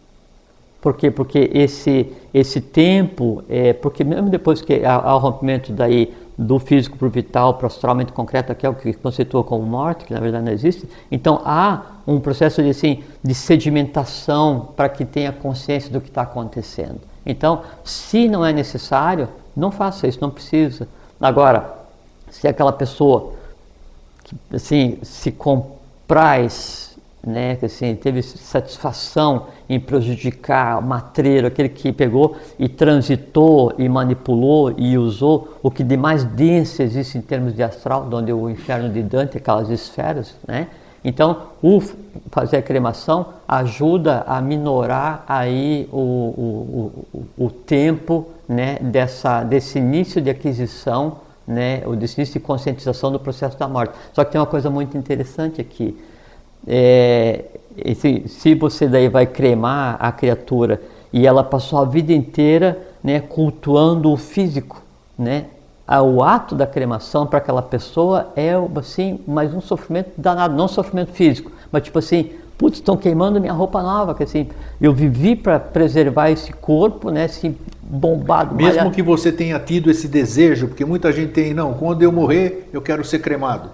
[0.86, 1.10] Por quê?
[1.10, 6.96] Porque esse, esse tempo, é, porque mesmo depois que há, o rompimento daí do físico
[6.96, 10.14] para o vital, para o astralmente concreto, que é o que conceitua como morte, que
[10.14, 15.32] na verdade não existe, então há um processo de, assim, de sedimentação para que tenha
[15.32, 17.00] consciência do que está acontecendo.
[17.26, 20.88] Então, se não é necessário, não faça isso, não precisa.
[21.20, 21.80] Agora,
[22.30, 23.34] se aquela pessoa
[24.54, 26.85] assim, se compraz
[27.26, 33.90] né, que assim, teve satisfação em prejudicar o matreiro, aquele que pegou e transitou e
[33.90, 38.50] manipulou e usou o que de mais denso existe em termos de astral, onde o
[38.50, 40.68] inferno de Dante, aquelas esferas, né?
[41.04, 41.80] Então, o
[42.32, 49.78] fazer a cremação ajuda a minorar aí o, o, o, o tempo né, dessa, desse
[49.78, 53.94] início de aquisição, né, o desse início de conscientização do processo da morte.
[54.14, 55.96] Só que tem uma coisa muito interessante aqui
[56.68, 57.46] é,
[57.96, 63.20] se, se você daí vai cremar a criatura e ela passou a vida inteira né,
[63.20, 64.82] cultuando o físico,
[65.18, 65.46] né?
[65.88, 71.12] O ato da cremação para aquela pessoa é assim, mais um sofrimento danado, não sofrimento
[71.12, 74.48] físico, mas tipo assim, putz, estão queimando minha roupa nova, que assim,
[74.82, 78.56] eu vivi para preservar esse corpo, né, assim, bombado.
[78.56, 78.96] Mesmo malhado.
[78.96, 82.82] que você tenha tido esse desejo, porque muita gente tem, não, quando eu morrer, eu
[82.82, 83.70] quero ser cremado.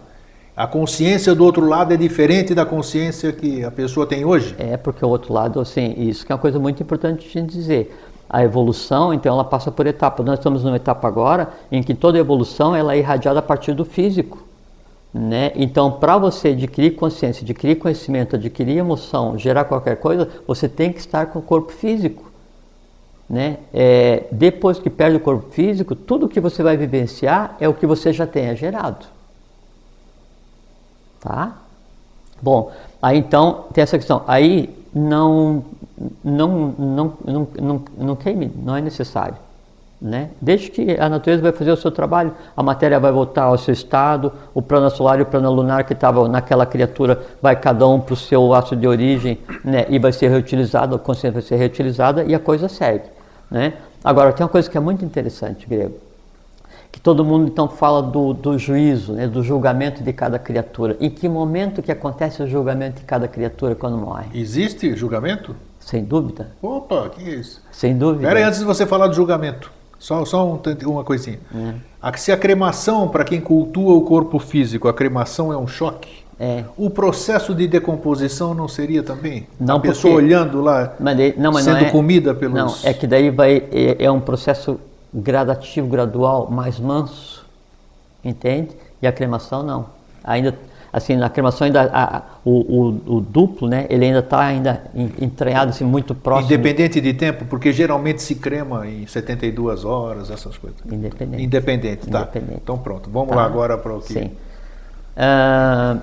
[0.55, 4.53] A consciência do outro lado é diferente da consciência que a pessoa tem hoje?
[4.59, 7.53] É, porque o outro lado, assim, isso que é uma coisa muito importante de gente
[7.53, 7.97] dizer.
[8.29, 10.25] A evolução, então, ela passa por etapas.
[10.25, 13.85] Nós estamos numa etapa agora em que toda evolução ela é irradiada a partir do
[13.85, 14.43] físico.
[15.13, 15.53] Né?
[15.55, 20.99] Então, para você adquirir consciência, adquirir conhecimento, adquirir emoção, gerar qualquer coisa, você tem que
[20.99, 22.29] estar com o corpo físico.
[23.29, 23.57] Né?
[23.73, 27.85] É, depois que perde o corpo físico, tudo que você vai vivenciar é o que
[27.85, 29.05] você já tenha gerado.
[31.21, 31.53] Tá?
[32.41, 34.23] Bom, aí então tem essa questão.
[34.27, 35.63] Aí não,
[36.23, 39.35] não, não, não, não, não queime, não é necessário.
[40.01, 40.31] Né?
[40.41, 43.71] Desde que a natureza vai fazer o seu trabalho, a matéria vai voltar ao seu
[43.71, 47.99] estado, o plano solar e o plano lunar que estava naquela criatura vai cada um
[47.99, 49.85] para o seu aço de origem né?
[49.89, 53.05] e vai ser reutilizado, a consciência vai ser reutilizada e a coisa segue.
[53.51, 53.73] Né?
[54.03, 56.10] Agora, tem uma coisa que é muito interessante, Grego
[56.91, 60.97] que todo mundo então fala do, do juízo, né, do julgamento de cada criatura.
[60.99, 64.25] Em que momento que acontece o julgamento de cada criatura quando morre?
[64.33, 65.55] Existe julgamento?
[65.79, 66.51] Sem dúvida.
[66.61, 67.61] Opa, que é isso?
[67.71, 68.27] Sem dúvida.
[68.27, 71.39] Peraí, antes de você falar do julgamento, só, só um, uma coisinha.
[72.03, 72.17] É.
[72.17, 76.21] Se a cremação, para quem cultua o corpo físico, a cremação é um choque?
[76.39, 76.63] É.
[76.75, 79.47] O processo de decomposição não seria também?
[79.59, 80.25] Não, a pessoa porque...
[80.25, 81.89] olhando lá, mas não, mas sendo é...
[81.91, 82.55] comida pelos...
[82.55, 84.79] Não, é que daí vai, é, é um processo
[85.13, 87.45] gradativo, gradual, mais manso,
[88.23, 88.69] entende?
[89.01, 89.87] E a cremação não.
[90.23, 90.57] Ainda
[90.91, 93.85] assim, na cremação ainda a, a, o, o, o, duplo, né?
[93.89, 94.83] Ele ainda está ainda
[95.19, 96.53] entranhado assim muito próximo.
[96.53, 100.79] Independente de tempo, porque geralmente se crema em 72 horas, essas coisas.
[100.85, 101.43] Independente.
[101.43, 102.21] Independente, tá.
[102.21, 102.59] Independente.
[102.61, 103.35] Então pronto, vamos tá.
[103.35, 104.13] lá agora para o que.
[104.13, 104.31] Sim.
[105.15, 106.01] Uh,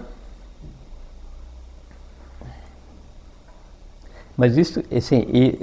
[4.38, 5.58] Mas isso, assim, e,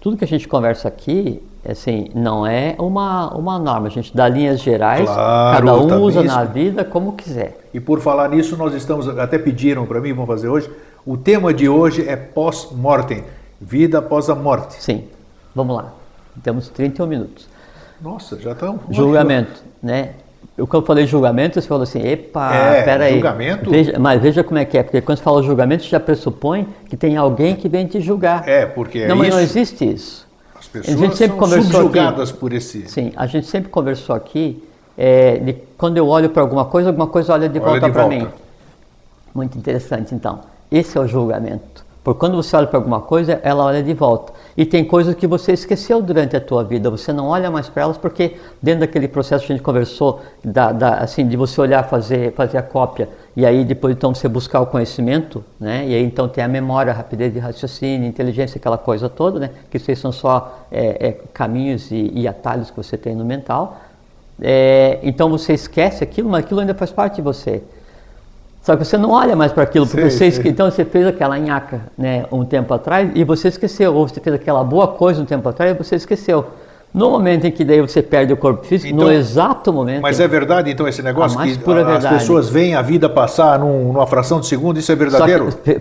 [0.00, 3.88] tudo que a gente conversa aqui, assim, não é uma, uma norma.
[3.88, 7.68] A gente dá linhas gerais, claro, cada um usa na vida como quiser.
[7.74, 10.70] E por falar nisso, nós estamos, até pediram para mim, vamos fazer hoje,
[11.04, 13.24] o tema de hoje é pós-mortem,
[13.60, 14.82] vida após a morte.
[14.82, 15.04] Sim,
[15.54, 15.92] vamos lá.
[16.42, 17.46] Temos 31 minutos.
[18.00, 18.80] Nossa, já estão.
[18.88, 20.14] Julgamento, né?
[20.56, 23.14] Eu, quando eu falei julgamento, você falou assim, epa, é, peraí.
[23.14, 23.70] julgamento?
[23.70, 26.68] Veja, mas veja como é que é, porque quando você fala julgamento, você já pressupõe
[26.88, 28.48] que tem alguém que vem te julgar.
[28.48, 30.28] É, porque é Não, mas não existe isso.
[30.56, 32.88] As pessoas a gente sempre são subjugadas aqui, por esse...
[32.88, 34.62] Sim, a gente sempre conversou aqui,
[34.96, 38.06] é, de, quando eu olho para alguma coisa, alguma coisa olha de olha volta para
[38.06, 38.28] mim.
[39.34, 40.40] Muito interessante, então.
[40.70, 41.83] Esse é o julgamento.
[42.04, 44.34] Porque quando você olha para alguma coisa, ela olha de volta.
[44.54, 47.84] E tem coisas que você esqueceu durante a tua vida, você não olha mais para
[47.84, 51.82] elas porque dentro daquele processo que a gente conversou, da, da, assim, de você olhar,
[51.84, 55.86] fazer, fazer a cópia e aí depois então você buscar o conhecimento, né?
[55.88, 59.50] E aí então tem a memória, a rapidez de raciocínio, inteligência, aquela coisa toda, né?
[59.70, 63.80] Que isso são só é, é, caminhos e, e, atalhos que você tem no mental.
[64.40, 67.62] É, então você esquece aquilo, mas aquilo ainda faz parte de você.
[68.64, 70.50] Só que você não olha mais para aquilo, porque sei, você, sei.
[70.50, 74.34] então você fez aquela nhaca né, um tempo atrás e você esqueceu, ou você fez
[74.34, 76.46] aquela boa coisa um tempo atrás e você esqueceu.
[76.92, 80.00] No momento em que daí você perde o corpo físico, Então, no exato momento.
[80.00, 82.08] Mas é verdade, então, esse negócio que a- as verdade.
[82.08, 85.52] pessoas veem a vida passar num- numa fração de segundo, isso é Só que- verdadeiro?
[85.62, 85.80] pe-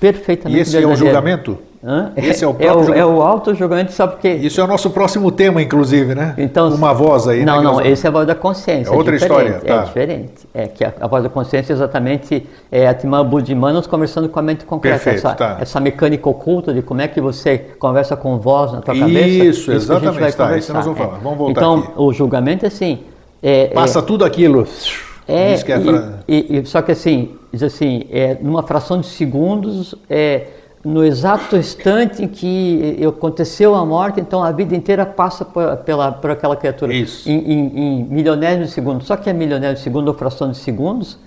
[0.00, 1.06] perfeitamente E esse é o verdadeiro.
[1.06, 1.58] julgamento?
[1.86, 2.12] Hã?
[2.16, 4.32] Esse é o é, próprio o, é o auto-julgamento, sabe por quê?
[4.40, 6.34] Isso é o nosso próximo tema, inclusive, né?
[6.38, 7.40] Então, Uma voz aí.
[7.40, 8.90] né, Não, que não, nós esse é a voz da consciência.
[8.90, 9.74] É outra diferente, história, tá.
[9.74, 10.32] É diferente.
[10.54, 14.42] É que a, a voz da consciência é exatamente é Atman Buddhimanos conversando com a
[14.42, 14.96] mente concreta.
[14.96, 15.58] Perfeito, essa, tá.
[15.60, 19.26] essa mecânica oculta de como é que você conversa com voz na tua cabeça.
[19.28, 21.02] Isso, que a gente exatamente, tá, isso nós vamos é.
[21.04, 21.18] falar.
[21.18, 21.92] Vamos voltar Então, aqui.
[21.96, 23.00] o julgamento é assim.
[23.42, 24.66] É, é- Passa tudo aquilo.
[25.28, 29.06] é, é e- fra- e- e- só que assim, diz assim, é, numa fração de
[29.06, 30.46] segundos, é,
[30.84, 36.12] no exato instante em que aconteceu a morte, então a vida inteira passa por, pela,
[36.12, 36.92] por aquela criatura.
[36.92, 37.28] Isso.
[37.28, 39.02] Em, em, em milionésimos de segundo.
[39.02, 41.18] Só que é milionésimos de segundo ou fração de segundos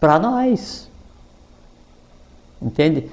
[0.00, 0.90] para nós.
[2.62, 3.10] Entende?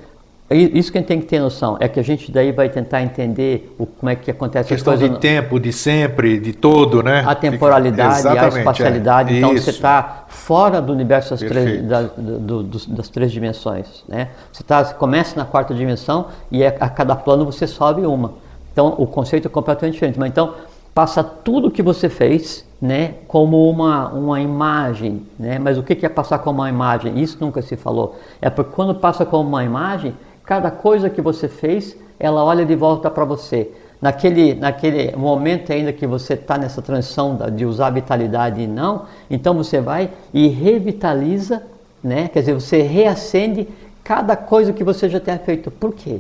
[0.52, 1.78] É Isso que a gente tem que ter noção.
[1.80, 4.94] É que a gente daí vai tentar entender o, como é que acontece as Questão
[4.98, 5.10] coisas.
[5.16, 7.24] de tempo, de sempre, de todo, né?
[7.26, 9.34] a temporalidade, a espacialidade.
[9.34, 9.38] é.
[9.38, 9.64] Então Isso.
[9.64, 14.04] você está fora do universo das três, da- do- dos- das três dimensões.
[14.10, 14.28] Né?
[14.52, 18.34] Você, tá, você começa na quarta dimensão e a, a cada plano você sobe uma.
[18.74, 20.20] Então o conceito é completamente diferente.
[20.20, 20.54] Mas então
[20.94, 25.22] passa tudo que você fez né, como uma, uma imagem.
[25.40, 25.58] Né?
[25.60, 27.20] Mas o que que é passar como uma imagem?
[27.22, 28.20] Isso nunca se falou.
[28.42, 30.14] É porque quando passa como uma imagem,
[30.46, 33.72] cada coisa que você fez, ela olha de volta para você.
[34.02, 39.54] Naquele, naquele momento ainda que você está nessa transição de usar vitalidade e não, então
[39.54, 41.62] você vai e revitaliza,
[42.04, 42.28] né?
[42.28, 43.68] quer dizer, você reacende
[44.04, 45.70] cada coisa que você já tenha feito.
[45.70, 46.20] Por quê?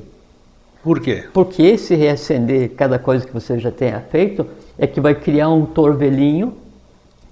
[0.84, 1.26] Por quê?
[1.34, 4.46] Porque esse reacender cada coisa que você já tenha feito
[4.78, 6.54] é que vai criar um torvelinho,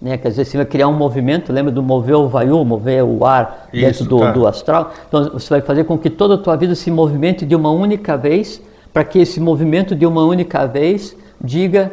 [0.01, 0.17] né?
[0.17, 3.69] quer dizer, você vai criar um movimento, lembra do mover o vaiu, mover o ar
[3.73, 4.31] Isso, dentro do, tá.
[4.31, 4.93] do astral?
[5.07, 8.15] Então você vai fazer com que toda a tua vida se movimente de uma única
[8.17, 8.61] vez,
[8.93, 11.91] para que esse movimento de uma única vez diga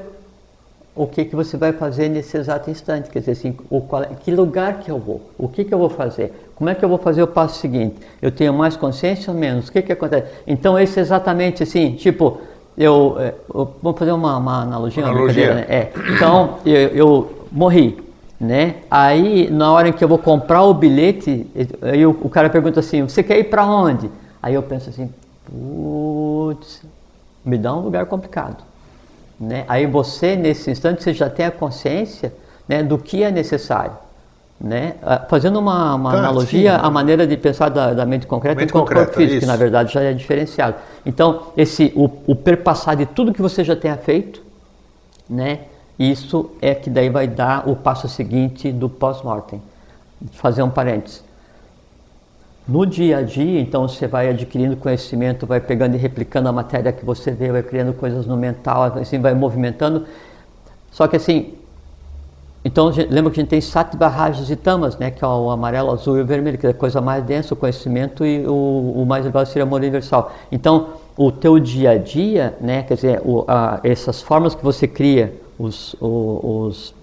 [0.95, 4.31] o que, que você vai fazer nesse exato instante, quer dizer assim, o qual, que
[4.31, 6.97] lugar que eu vou, o que, que eu vou fazer, como é que eu vou
[6.97, 10.27] fazer o passo seguinte, eu tenho mais consciência ou menos, o que, que acontece?
[10.47, 12.39] Então esse é exatamente assim, tipo,
[12.79, 15.49] eu, é, eu- vamos fazer uma, uma analogia, uma Analogia.
[15.53, 15.77] brincadeira, né?
[15.83, 17.99] É, então eu, eu morri,
[18.39, 18.77] né?
[18.91, 21.47] Aí na hora em que eu vou comprar o bilhete,
[21.81, 24.11] aí o, o cara pergunta assim, você quer ir para onde?
[24.43, 25.11] Aí eu penso assim,
[25.47, 26.83] putz,
[27.45, 28.63] me dá um lugar complicado.
[29.41, 29.65] Né?
[29.69, 32.33] Aí você, nesse instante, você já tem a consciência
[32.69, 33.93] né, do que é necessário.
[34.61, 34.95] Né?
[35.03, 36.81] Ah, Fazendo uma, uma Tá, analogia, sim.
[36.83, 39.57] a maneira de pensar da, da mente concreta Mente com o corpo físico, que na
[39.57, 40.77] verdade já é diferenciado.
[41.05, 44.43] Então, esse, o, o perpassar de tudo que você já tenha feito,
[45.29, 45.61] né?
[45.99, 49.63] Isso é que daí vai dar o passo seguinte do pós-mortem.
[50.33, 51.25] Fazer um parênteses.
[52.69, 56.93] No dia a dia, então você vai adquirindo conhecimento, vai pegando e replicando a matéria
[56.93, 60.05] que você vê, vai criando coisas no mental, assim, vai movimentando.
[60.91, 61.55] Só que assim,
[62.65, 65.13] então lembra que a gente tem sete barragens e tamas, né?
[65.13, 67.57] Que é o amarelo, azul e o vermelho, que é a coisa mais densa, o
[67.57, 70.33] conhecimento e o, o mais elevado seria o amor universal.
[70.51, 72.83] Então, o teu dia a dia, né?
[72.83, 76.95] Quer dizer, o- a- essas formas que você cria, os, os,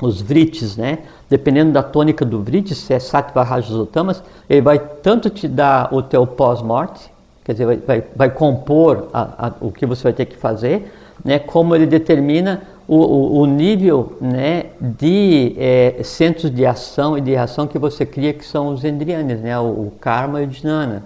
[0.00, 0.98] os vrites, né?
[1.28, 5.46] Dependendo da tônica do vrite, se é sattva, rajas ou tamas, ele vai tanto te
[5.46, 7.10] dar o teu pós-morte,
[7.44, 10.92] quer dizer, vai, vai, vai compor a- a- o que você vai ter que fazer,
[11.24, 11.38] né?
[11.38, 14.66] Como ele determina o, o, o nível, né?
[14.80, 19.40] De eh, centros de ação e de reação que você cria, que são os endrianes,
[19.40, 19.58] né?
[19.58, 21.04] O, o karma e o dhyana.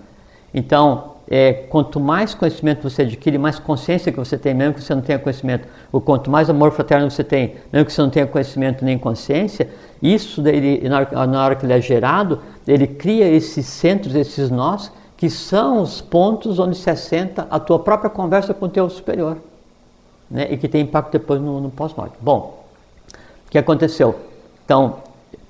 [0.53, 4.95] Então, é, quanto mais conhecimento você adquire, mais consciência que você tem, mesmo que você
[4.95, 8.27] não tenha conhecimento, ou quanto mais amor fraterno você tem, mesmo que você não tenha
[8.27, 9.69] conhecimento nem consciência,
[10.03, 14.51] isso daí, na, hora, na hora que ele é gerado, ele cria esses centros, esses
[14.51, 18.91] nós, que são os pontos onde se assenta a tua própria conversa com o teu
[18.91, 19.39] superior,
[20.31, 20.49] né?
[20.51, 22.15] e que tem impacto depois no, no pós-morte.
[22.21, 22.65] Bom,
[23.47, 24.15] o que aconteceu?
[24.65, 24.97] Então,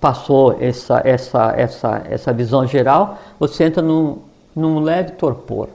[0.01, 4.19] passou essa, essa, essa, essa visão geral, você entra num,
[4.55, 5.69] num leve torpor,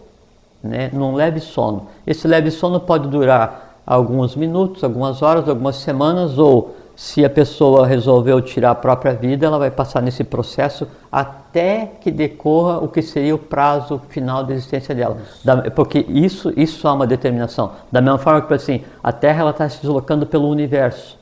[0.63, 0.89] né?
[0.93, 1.87] num leve sono.
[2.05, 7.87] Esse leve sono pode durar alguns minutos, algumas horas, algumas semanas, ou se a pessoa
[7.87, 13.01] resolveu tirar a própria vida, ela vai passar nesse processo até que decorra o que
[13.01, 15.17] seria o prazo final da existência dela.
[15.43, 17.71] Da- porque isso, isso é uma determinação.
[17.91, 21.19] Da mesma forma que assim, a Terra ela está se deslocando pelo universo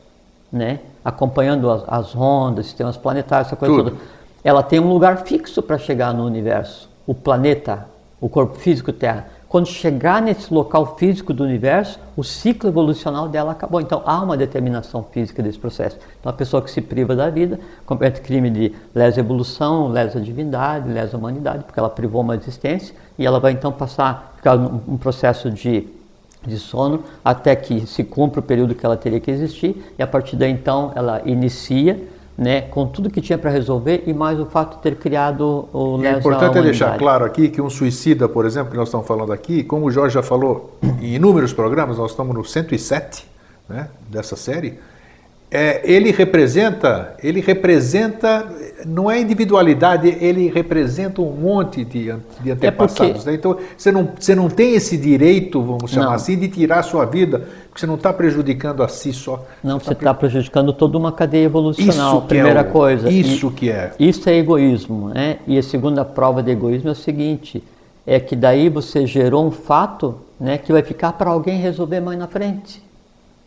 [0.51, 0.79] né?
[1.03, 3.91] acompanhando as, as ondas, sistemas planetários, essa coisa Tudo.
[3.91, 4.01] toda.
[4.43, 7.87] Ela tem um lugar fixo para chegar no universo, o planeta,
[8.21, 9.27] o corpo físico Terra.
[9.47, 13.79] Quando chegar nesse local físico do universo, o ciclo evolucional dela acabou.
[13.79, 15.97] Então há uma determinação física desse processo.
[16.19, 20.89] Então a pessoa que se priva da vida comete crime de lesa evolução, lesa divindade,
[20.89, 24.97] lesa humanidade, porque ela privou uma existência e ela vai então passar, ficar num um
[24.97, 25.87] processo de
[26.45, 30.07] de sono até que se cumpra o período que ela teria que existir e a
[30.07, 31.99] partir daí então ela inicia
[32.37, 35.99] né, com tudo que tinha para resolver e mais o fato de ter criado o
[36.03, 39.33] É importante é deixar claro aqui que um suicida, por exemplo, que nós estamos falando
[39.33, 43.25] aqui, como o Jorge já falou em inúmeros programas, nós estamos no 107
[43.67, 44.77] né, dessa série,
[45.49, 48.47] é, ele representa, ele representa,
[48.85, 53.01] não é individualidade, ele representa um monte de, de antepassados.
[53.01, 53.29] É porque...
[53.29, 53.35] né?
[53.35, 56.13] Então você não, você não tem esse direito, vamos chamar não.
[56.13, 59.45] assim, de tirar a sua vida, porque você não está prejudicando a si só.
[59.63, 62.17] Não, você está tá prejudicando toda uma cadeia evolucional.
[62.17, 63.09] Isso primeira é o, coisa.
[63.09, 63.93] Isso e, que é.
[63.99, 65.37] Isso é egoísmo, né?
[65.47, 67.63] E a segunda prova de egoísmo é o seguinte:
[68.05, 72.17] é que daí você gerou um fato, né, que vai ficar para alguém resolver mais
[72.17, 72.86] na frente.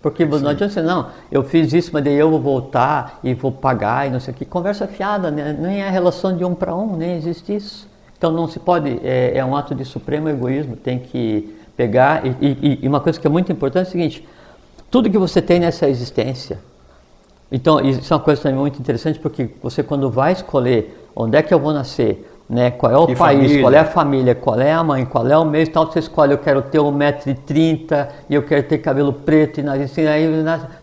[0.03, 0.31] Porque Sim.
[0.41, 4.07] não adianta você, não, eu fiz isso, mas daí eu vou voltar e vou pagar
[4.07, 4.45] e não sei o que.
[4.45, 5.55] Conversa fiada, né?
[5.59, 7.89] nem é relação de um para um, nem existe isso.
[8.17, 12.25] Então não se pode, é, é, um ato de supremo egoísmo, tem que pegar.
[12.27, 14.29] E, e, e, uma coisa que é muito importante é o seguinte:
[14.91, 16.59] tudo que você tem nessa existência.
[17.53, 21.43] Então, isso é uma coisa também muito interessante, porque você, quando vai escolher onde é
[21.43, 22.73] que eu vou nascer, né?
[22.73, 23.61] Qual é o que país, família.
[23.63, 26.33] qual é a família, qual é a mãe, qual é o mês, tal, você escolhe,
[26.33, 30.27] eu quero ter 1,30m e eu quero ter cabelo preto e nariz assim, aí,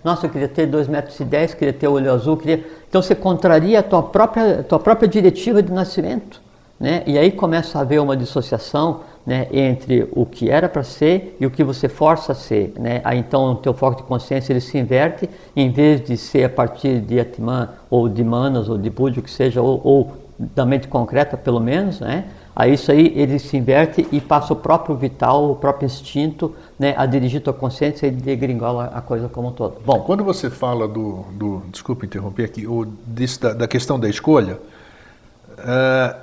[0.02, 2.64] nossa, eu queria ter 2,10m, queria ter olho azul, queria...
[2.88, 6.42] Então você contraria a tua própria, tua própria diretiva de nascimento,
[6.80, 7.04] né?
[7.06, 11.46] E aí começa a haver uma dissociação, né, entre o que era para ser e
[11.46, 13.02] o que você força a ser, né?
[13.04, 16.50] Aí então o teu foco de consciência ele se inverte, em vez de ser a
[16.50, 20.66] partir de Atman ou de Manas ou de Buddha, o que seja, ou, ou da
[20.66, 22.26] mente concreta, pelo menos, né?
[22.56, 26.96] Aí isso aí ele se inverte e passa o próprio vital, o próprio instinto, né,
[26.98, 29.76] a dirigir tua consciência e degringola a coisa como um todo.
[29.86, 34.10] Bom, quando você fala do, do desculpa interromper aqui, o, disso, da, da questão da
[34.10, 36.16] escolha, uh, eh,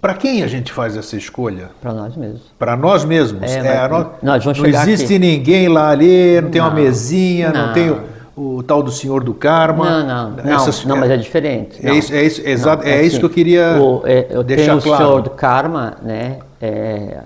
[0.00, 1.70] para quem a gente faz essa escolha?
[1.80, 2.42] Para nós mesmos.
[2.56, 3.42] Para nós mesmos.
[3.42, 5.18] É, é, nós, nós não existe aqui.
[5.18, 7.90] ninguém lá ali, não tem uma mesinha, não, não tem
[8.40, 10.02] o tal do senhor do karma.
[10.02, 11.86] Não, não, essas, não, não, mas é diferente.
[11.86, 14.72] É isso, é isso, exato, é, é isso que eu queria o, é, eu deixar
[14.72, 15.04] tenho claro.
[15.04, 17.18] o senhor do karma, né, é,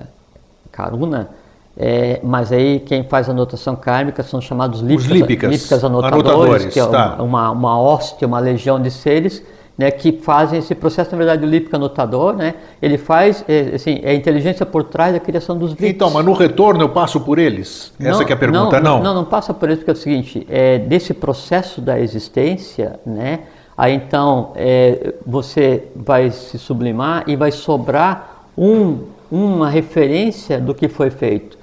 [0.72, 1.28] Karuna,
[1.76, 6.80] é, mas aí quem faz anotação kármica são chamados lípicas, lípicas, lípicas anotadores, anotadores, que
[6.80, 7.16] é tá.
[7.20, 9.42] uma, uma, uma hóstia, uma legião de seres
[9.76, 14.00] né, que fazem esse processo, na verdade, o lípico anotador, né, ele faz, é, assim,
[14.02, 15.90] é a inteligência por trás da criação dos lípicos.
[15.90, 17.92] Então, mas no retorno eu passo por eles?
[17.98, 18.96] Essa não, é a pergunta, não?
[18.98, 23.00] Não, não, não passa por eles, porque é o seguinte, é, desse processo da existência,
[23.04, 23.40] né,
[23.76, 29.00] aí então é, você vai se sublimar e vai sobrar um,
[29.30, 31.58] uma referência do que foi feito.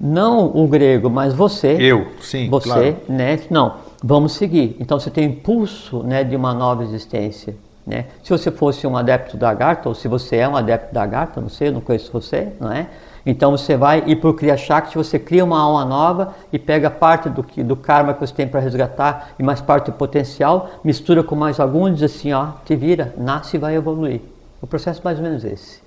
[0.00, 1.76] Não o grego, mas você.
[1.78, 2.96] Eu, sim, Você, claro.
[3.08, 4.76] né, não vamos seguir.
[4.80, 7.54] Então você tem impulso né, de uma nova existência.
[7.86, 8.06] Né?
[8.22, 11.40] Se você fosse um adepto da Agartha, ou se você é um adepto da Agartha,
[11.40, 12.86] não sei, não conheço você, não é?
[13.24, 17.28] Então você vai e por Kriya Shakti você cria uma alma nova e pega parte
[17.28, 21.22] do, que, do karma que você tem para resgatar e mais parte do potencial, mistura
[21.22, 24.20] com mais algum e diz assim, ó, te vira, nasce e vai evoluir.
[24.60, 25.80] O processo é mais ou menos esse.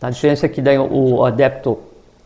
[0.00, 0.08] Tá?
[0.08, 1.78] A diferença é que daí o adepto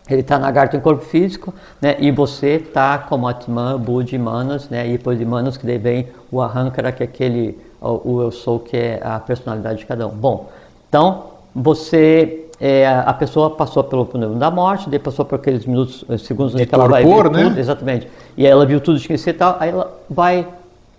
[0.08, 1.96] ele está na garta em corpo físico, né?
[1.98, 4.88] E você está como Atman, Buddha e Manas, né?
[4.88, 8.32] E depois de Manas que daí vem o Ahankara, que é aquele, o, o, eu
[8.32, 10.10] sou, que é a personalidade de cada um.
[10.10, 10.50] Bom,
[10.88, 16.04] então você, é, a pessoa passou pelo problema da morte, daí passou por aqueles minutos,
[16.08, 17.44] eh, segundos de que ela vai ver né?
[17.44, 18.08] tudo, exatamente.
[18.36, 20.46] E ela viu tudo que e tal, aí ela vai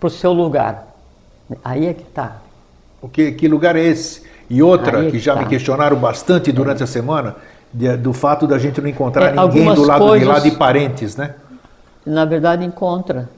[0.00, 0.94] para o seu lugar.
[1.62, 2.38] Aí é que está.
[3.02, 4.22] O que, que lugar é esse?
[4.48, 5.40] E outra é que, que já tá.
[5.40, 6.84] me questionaram bastante durante é.
[6.84, 7.36] a semana
[7.74, 10.52] de, do fato da gente não encontrar é, ninguém do lado coisas, de lá de
[10.52, 11.34] parentes, né?
[12.06, 13.28] Na verdade, encontra.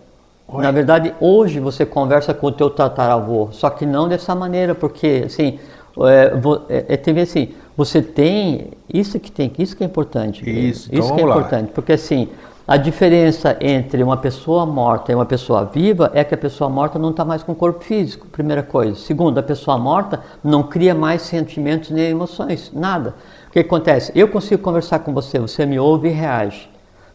[0.46, 0.62] Oi.
[0.62, 5.24] Na verdade, hoje você conversa com o teu tataravô, só que não dessa maneira, porque
[5.26, 5.58] assim,
[6.00, 6.32] é,
[6.68, 10.48] é, é, tem assim, você tem isso que tem, isso que é importante.
[10.48, 11.36] Isso, então isso que é lá.
[11.36, 12.28] importante, porque assim,
[12.68, 16.98] a diferença entre uma pessoa morta e uma pessoa viva é que a pessoa morta
[16.98, 18.96] não está mais com o corpo físico, primeira coisa.
[18.96, 23.14] Segundo, a pessoa morta não cria mais sentimentos nem emoções, nada
[23.56, 24.12] que acontece?
[24.14, 26.68] Eu consigo conversar com você, você me ouve e reage.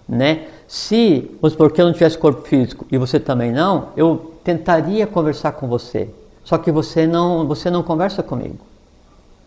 [0.09, 0.47] Né?
[0.67, 5.67] Se, porque eu não tivesse corpo físico e você também não, eu tentaria conversar com
[5.67, 6.09] você.
[6.43, 8.57] Só que você não, você não conversa comigo.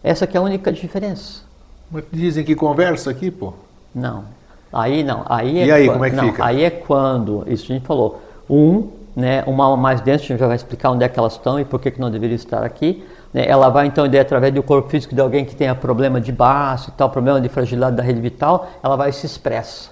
[0.02, 1.42] Essa que é a única diferença.
[1.90, 3.54] Mas dizem que conversa aqui, pô.
[3.92, 4.24] Não.
[4.72, 5.24] Aí não.
[5.28, 6.44] Aí é e aí, quando, como é que não, fica?
[6.44, 10.38] Aí é quando, isso a gente falou, um, né, uma alma mais densa, a gente
[10.38, 12.62] já vai explicar onde é que elas estão e por que, que não deveria estar
[12.62, 13.04] aqui.
[13.34, 13.44] Né?
[13.46, 16.92] Ela vai então, através do corpo físico de alguém que tenha problema de baço e
[16.92, 19.90] tal, problema de fragilidade da rede vital, ela vai se expressa.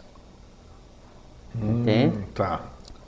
[1.61, 2.19] Hum, Entende?
[2.33, 2.61] Tá.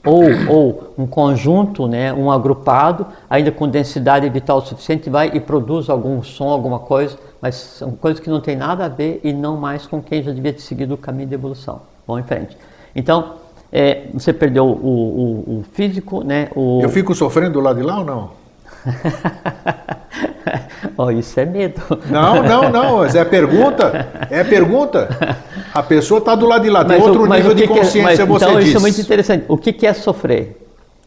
[0.05, 5.89] Ou, ou um conjunto, né, um agrupado, ainda com densidade vital suficiente, vai e produz
[5.89, 9.57] algum som, alguma coisa, mas são coisas que não tem nada a ver e não
[9.57, 11.81] mais com quem já devia ter seguido o caminho de evolução.
[12.05, 12.55] Vamos em frente.
[12.95, 13.33] Então,
[13.71, 16.49] é, você perdeu o, o, o físico, né?
[16.55, 16.81] O...
[16.83, 18.44] Eu fico sofrendo do lado de lá ou não?
[20.97, 21.81] oh, isso é medo.
[22.09, 23.05] Não, não, não.
[23.05, 24.07] É pergunta.
[24.29, 25.37] É pergunta.
[25.73, 26.85] A pessoa está do lado de lá.
[26.85, 28.69] Tem Mas outro mas nível de é- consciência, mas, você então, diz.
[28.69, 29.45] isso é muito interessante.
[29.47, 30.61] O que, que é sofrer?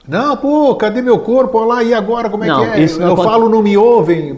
[0.09, 1.59] Não, pô, cadê meu corpo?
[1.59, 2.83] Olha lá, e agora como é Não, que é?
[2.83, 4.35] Eu falo, não me ouvem.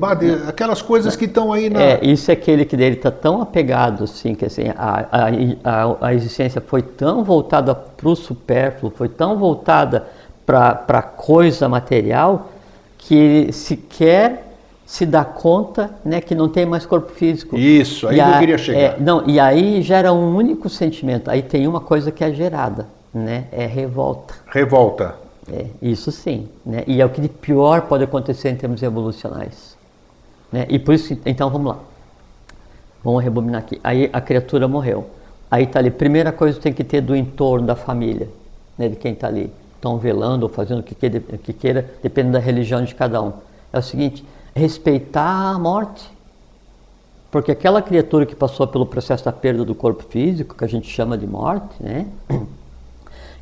[0.48, 1.80] Aquelas coisas que estão aí na.
[1.80, 5.28] É, isso é aquele que dele está tão apegado, assim, que assim, a, a,
[5.64, 10.08] a, a existência foi tão voltada para o supérfluo, foi tão voltada
[10.44, 12.50] para a coisa material,
[13.00, 14.46] que sequer
[14.86, 17.56] se dá conta né, que não tem mais corpo físico.
[17.56, 18.78] Isso, aí E eu a- queria chegar.
[18.80, 21.30] é, não, e aí gera um único sentimento.
[21.30, 23.44] Aí tem uma coisa que é gerada, né?
[23.52, 24.34] É revolta.
[24.52, 25.14] Revolta.
[25.52, 26.82] É, isso sim, né?
[26.86, 29.76] E é o que de pior pode acontecer em termos evolucionais,
[30.52, 30.66] né?
[30.68, 31.78] E por isso, então vamos lá.
[33.02, 33.80] Vamos rebobinar aqui.
[33.82, 35.06] Aí a criatura morreu.
[35.50, 38.28] Aí tá ali, primeira coisa que tem que ter do entorno da família,
[38.76, 38.88] né?
[38.88, 39.52] De quem tá ali.
[39.80, 43.32] Estão velando ou fazendo o que queira, que queira, depende da religião de cada um.
[43.72, 44.22] É o seguinte,
[44.54, 46.06] respeitar a morte.
[47.30, 50.86] Porque aquela criatura que passou pelo processo da perda do corpo físico, que a gente
[50.86, 52.06] chama de morte, né?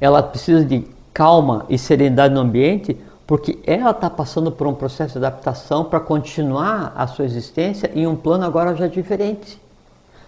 [0.01, 5.19] ela precisa de calma e serenidade no ambiente, porque ela está passando por um processo
[5.19, 9.61] de adaptação para continuar a sua existência em um plano agora já diferente.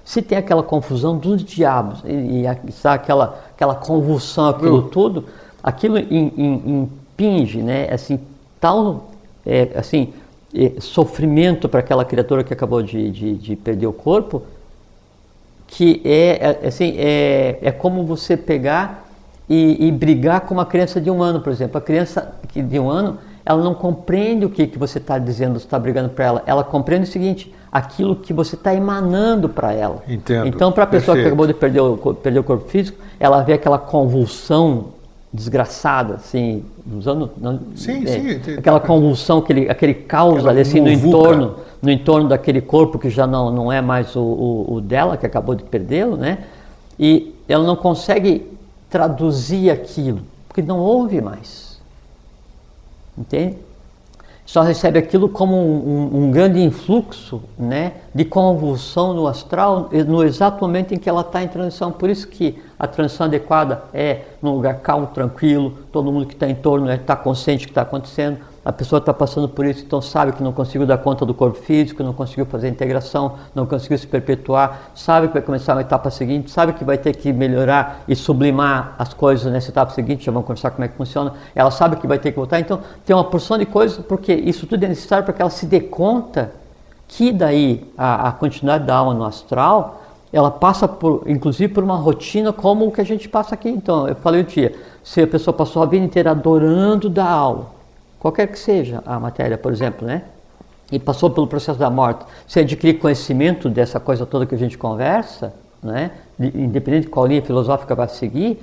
[0.05, 5.27] Se tem aquela confusão dos diabos e, e aquela, aquela convulsão, aquilo tudo,
[5.63, 6.83] aquilo im- im-
[7.13, 8.19] impinge, né, assim,
[8.61, 9.11] tal
[9.47, 10.13] é, assim,
[10.55, 14.43] é, sofrimento para aquela criatura que acabou de, de, de perder o corpo,
[15.67, 19.07] que é, é, assim, é, é como você pegar
[19.49, 21.79] e, e brigar com uma criança de um ano, por exemplo.
[21.79, 25.59] A criança que- de um ano, ela não compreende o que, que você está dizendo,
[25.59, 26.43] você está brigando para ela.
[26.47, 30.03] Ela compreende o seguinte, aquilo que você está emanando para ela.
[30.09, 30.47] Entendo.
[30.47, 31.27] Então, para a pessoa que Perfeito.
[31.29, 34.87] acabou de perder o, perder o corpo físico, ela vê aquela convulsão
[35.33, 36.65] desgraçada, assim,
[36.97, 37.31] usando...
[37.77, 42.61] Sim, é, sim, Aquela convulsão, aquele, aquele caos ali, assim, no entorno no entorno daquele
[42.61, 46.15] corpo que já não, não é mais o, o, o dela, que acabou de perdê-lo,
[46.17, 46.45] né?
[46.99, 48.47] E ela não consegue
[48.91, 51.81] traduzir aquilo, porque não ouve mais.
[53.17, 53.57] Entende?
[54.45, 60.25] Só recebe aquilo como um, um- um grande influxo né, de convulsão no astral no
[60.25, 61.93] exato momento em que ela está em transição.
[61.93, 66.49] Por isso que a transição adequada é num lugar calmo, tranquilo, todo mundo que está
[66.49, 68.39] em torno está consciente do que está acontecendo.
[68.65, 71.59] A pessoa está passando por isso, então sabe que não conseguiu dar conta do corpo
[71.59, 75.83] físico, não conseguiu fazer a integração, não conseguiu se perpetuar, sabe que vai começar uma
[75.83, 80.25] etapa seguinte, sabe que vai ter que melhorar e sublimar as coisas nessa etapa seguinte,
[80.25, 81.35] já vamos conversar como é que funciona.
[81.55, 84.67] Ela sabe que vai ter que voltar, então tem uma porção de coisas, porque isso
[84.67, 86.51] tudo é necessário para que ela se dê conta
[87.09, 90.00] que daí a, a continuidade da alma no astral,
[90.33, 93.69] ela passa por, inclusive por uma rotina como o que a gente passa aqui.
[93.69, 97.67] Então, eu falei um dia, se a pessoa passou a vida inteira adorando da aula,
[98.19, 100.23] qualquer que seja a matéria, por exemplo, né?
[100.93, 104.77] E passou pelo processo da morte, se adquirir conhecimento dessa coisa toda que a gente
[104.79, 105.53] conversa,
[105.83, 106.11] né?
[106.39, 108.61] De- Independente de qual linha filosófica vai seguir,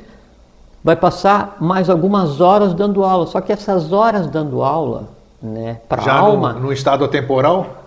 [0.84, 3.28] vai passar mais algumas horas dando aula.
[3.28, 5.09] Só que essas horas dando aula,
[5.41, 7.84] né, para a Já alma, no, no estado atemporal?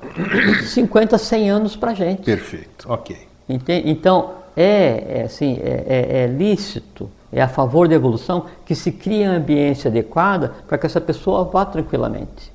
[0.66, 2.22] 50, 100 anos para gente.
[2.22, 3.30] Perfeito, ok.
[3.55, 8.75] Ente- Então, é, é assim, é, é- é lícito, é a favor da evolução que
[8.75, 12.53] se crie a ambiência adequada para que essa pessoa vá tranquilamente.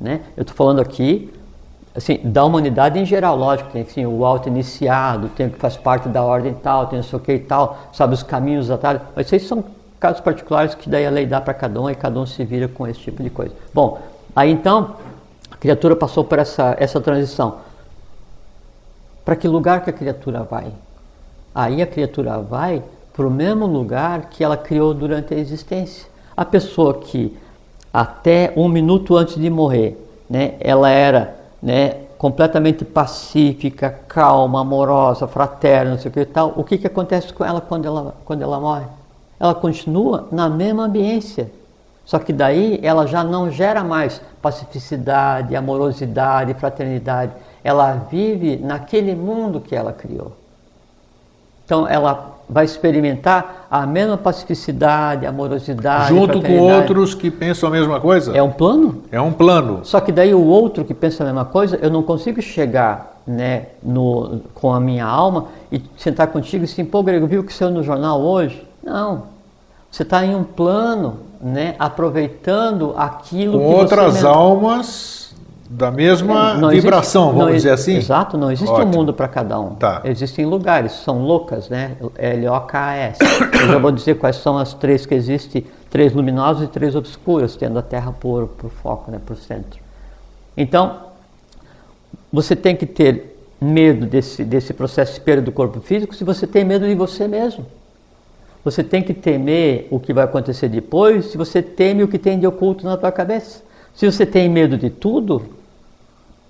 [0.00, 0.20] Né?
[0.36, 1.32] Eu estou falando aqui
[1.96, 5.76] assim, da humanidade em geral, lógico, tem assim, o alto iniciado, tem o que faz
[5.76, 8.70] parte da ordem tal, tem não sei o que e tal, sabe os caminhos, os
[8.72, 9.64] atalhos, mas isso são
[10.00, 12.66] casos particulares que daí a lei dá para cada um e cada um se vira
[12.68, 13.54] com esse tipo de coisa.
[13.72, 14.00] Bom,
[14.34, 14.96] aí então,
[15.50, 17.58] a criatura passou por essa, essa transição.
[19.24, 20.72] Para que lugar que a criatura vai?
[21.54, 26.06] Aí a criatura vai para o mesmo lugar que ela criou durante a existência.
[26.36, 27.36] A pessoa que
[27.92, 29.96] até um minuto antes de morrer,
[30.28, 36.52] né, ela era né, completamente pacífica, calma, amorosa, fraterna, não sei o que e tal.
[36.56, 38.86] O que, que acontece com ela quando, ela quando ela morre?
[39.38, 41.50] Ela continua na mesma ambiência.
[42.04, 47.32] Só que daí ela já não gera mais pacificidade, amorosidade, fraternidade.
[47.64, 50.32] Ela vive naquele mundo que ela criou.
[51.64, 57.98] Então ela vai experimentar a mesma pacificidade, amorosidade, Junto com outros que pensam a mesma
[57.98, 58.36] coisa?
[58.36, 59.02] É um plano?
[59.10, 59.80] É um plano.
[59.82, 63.68] Só que daí o outro que pensa a mesma coisa, eu não consigo chegar né,
[63.82, 67.52] no, com a minha alma e sentar contigo e assim, pô, Grego, viu o que
[67.52, 68.62] saiu no jornal hoje?
[68.82, 69.22] Não.
[69.90, 74.26] Você está em um plano, né, aproveitando aquilo Com que outras você...
[74.26, 75.23] almas
[75.76, 77.96] da mesma é, vibração, existe, vamos dizer assim?
[77.96, 78.86] Exato, não existe Ótimo.
[78.86, 79.74] um mundo para cada um.
[79.74, 80.02] Tá.
[80.04, 81.96] Existem lugares, são loucas, né?
[82.16, 83.18] L-O-K-S.
[83.60, 87.56] Eu já vou dizer quais são as três que existem, três luminosas e três obscuras,
[87.56, 89.80] tendo a Terra por, por foco, né, por centro.
[90.56, 90.96] Então,
[92.32, 96.46] você tem que ter medo desse, desse processo de perda do corpo físico se você
[96.46, 97.66] tem medo de você mesmo.
[98.64, 102.38] Você tem que temer o que vai acontecer depois se você teme o que tem
[102.38, 103.62] de oculto na tua cabeça.
[103.92, 105.42] Se você tem medo de tudo,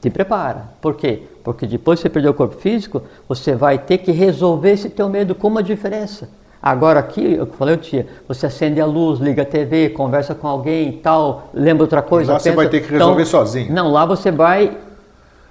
[0.04, 0.64] te prepara.
[0.82, 1.22] Por quê?
[1.42, 5.08] Porque depois que você perder o corpo físico, você vai ter que resolver esse teu
[5.08, 6.28] medo com uma diferença.
[6.62, 10.90] Agora aqui, eu falei, tia, você acende a luz, liga a TV, conversa com alguém
[10.90, 12.32] e tal, lembra outra coisa.
[12.32, 13.72] lá pensa, você vai ter que resolver então, sozinho.
[13.72, 14.76] Não, lá você vai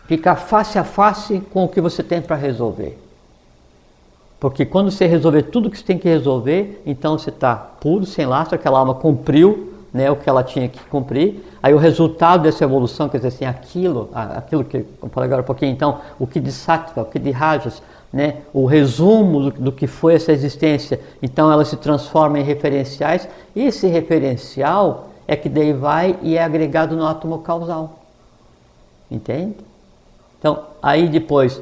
[0.06, 2.99] ficar face a face com o que você tem para resolver.
[4.39, 8.26] Porque quando você resolver tudo que você tem que resolver, então você está puro, sem
[8.28, 11.46] lastro, aquela alma cumpriu né, o que ela tinha que cumprir.
[11.62, 15.46] Aí o resultado dessa evolução, quer dizer assim, aquilo, aquilo que eu falei agora um
[15.46, 17.82] pouquinho, então, o que de sattva, o que de rajas,
[18.12, 23.28] né, o resumo do, do, que foi essa existência, então ela se transforma em referenciais.
[23.56, 28.00] E esse referencial é que daí vai e é agregado no átomo causal.
[29.10, 29.56] Entende?
[30.39, 31.62] Então, aí depois,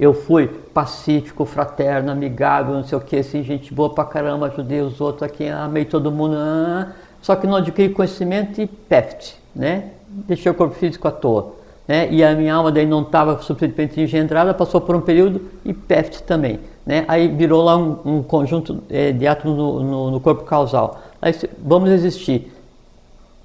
[0.00, 4.80] eu fui pacífico, fraterno, amigável, não sei o que, assim, gente boa pra caramba, ajudei
[4.80, 6.88] os outros aqui, amei todo mundo, ah,
[7.20, 9.90] só que não adquiri conhecimento e peft, né?
[10.08, 11.52] Deixei o corpo físico à toa.
[11.86, 12.08] Né?
[12.10, 16.22] E a minha alma daí não estava suficientemente engendrada, passou por um período e peft
[16.22, 16.60] também.
[16.86, 17.04] Né?
[17.06, 20.98] Aí virou lá um, um conjunto é, de átomos no, no, no, corpo causal.
[21.20, 22.50] Aí vamos existir.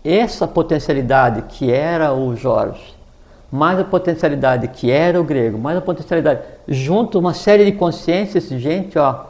[0.03, 2.94] Essa potencialidade que era o Jorge,
[3.55, 8.49] mais a potencialidade que era o grego, mais a potencialidade, junto uma série de consciências,
[8.49, 9.27] gente, ó,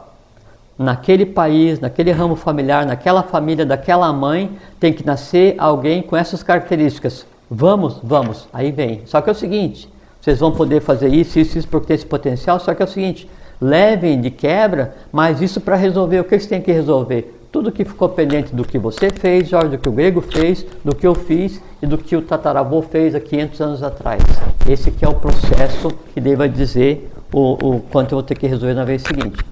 [0.76, 4.50] naquele país, naquele ramo familiar, naquela família, daquela mãe,
[4.80, 7.24] tem que nascer alguém com essas características.
[7.48, 9.02] Vamos, vamos, aí vem.
[9.06, 9.88] Só que é o seguinte,
[10.20, 12.88] vocês vão poder fazer isso, isso, isso, porque tem esse potencial, só que é o
[12.88, 17.45] seguinte, levem de quebra, mas isso para resolver, o que vocês têm que resolver?
[17.50, 20.94] Tudo que ficou pendente do que você fez, Jorge, do que o grego fez, do
[20.94, 24.22] que eu fiz e do que o tataravô fez há 500 anos atrás.
[24.68, 28.46] Esse que é o processo que deva dizer o, o quanto eu vou ter que
[28.46, 29.42] resolver na vez seguinte.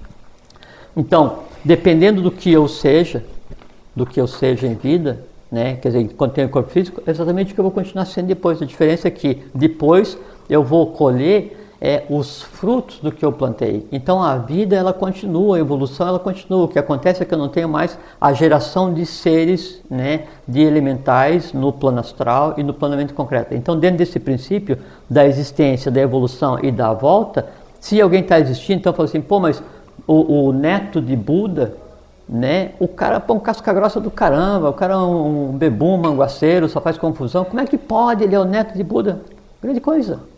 [0.95, 3.23] Então, dependendo do que eu seja,
[3.95, 7.51] do que eu seja em vida, né, quer dizer, quando tenho corpo físico, é exatamente
[7.51, 8.61] o que eu vou continuar sendo depois.
[8.61, 10.17] A diferença é que depois
[10.49, 13.87] eu vou colher é, os frutos do que eu plantei.
[13.91, 16.63] Então a vida ela continua, a evolução ela continua.
[16.63, 20.61] O que acontece é que eu não tenho mais a geração de seres, né, de
[20.61, 23.53] elementais no plano astral e no planejamento concreto.
[23.53, 28.79] Então dentro desse princípio da existência, da evolução e da volta, se alguém está existindo,
[28.79, 29.61] então fala assim, pô, mas
[30.07, 31.75] o, o, neto de Buda,
[32.27, 35.97] né, o cara põe um casca grossa do caramba, o cara é um, um bebum,
[35.97, 37.45] manguaceiro, só faz confusão.
[37.45, 38.23] Como é que pode?
[38.23, 39.21] Ele é o neto de Buda.
[39.61, 40.33] Grande coisa.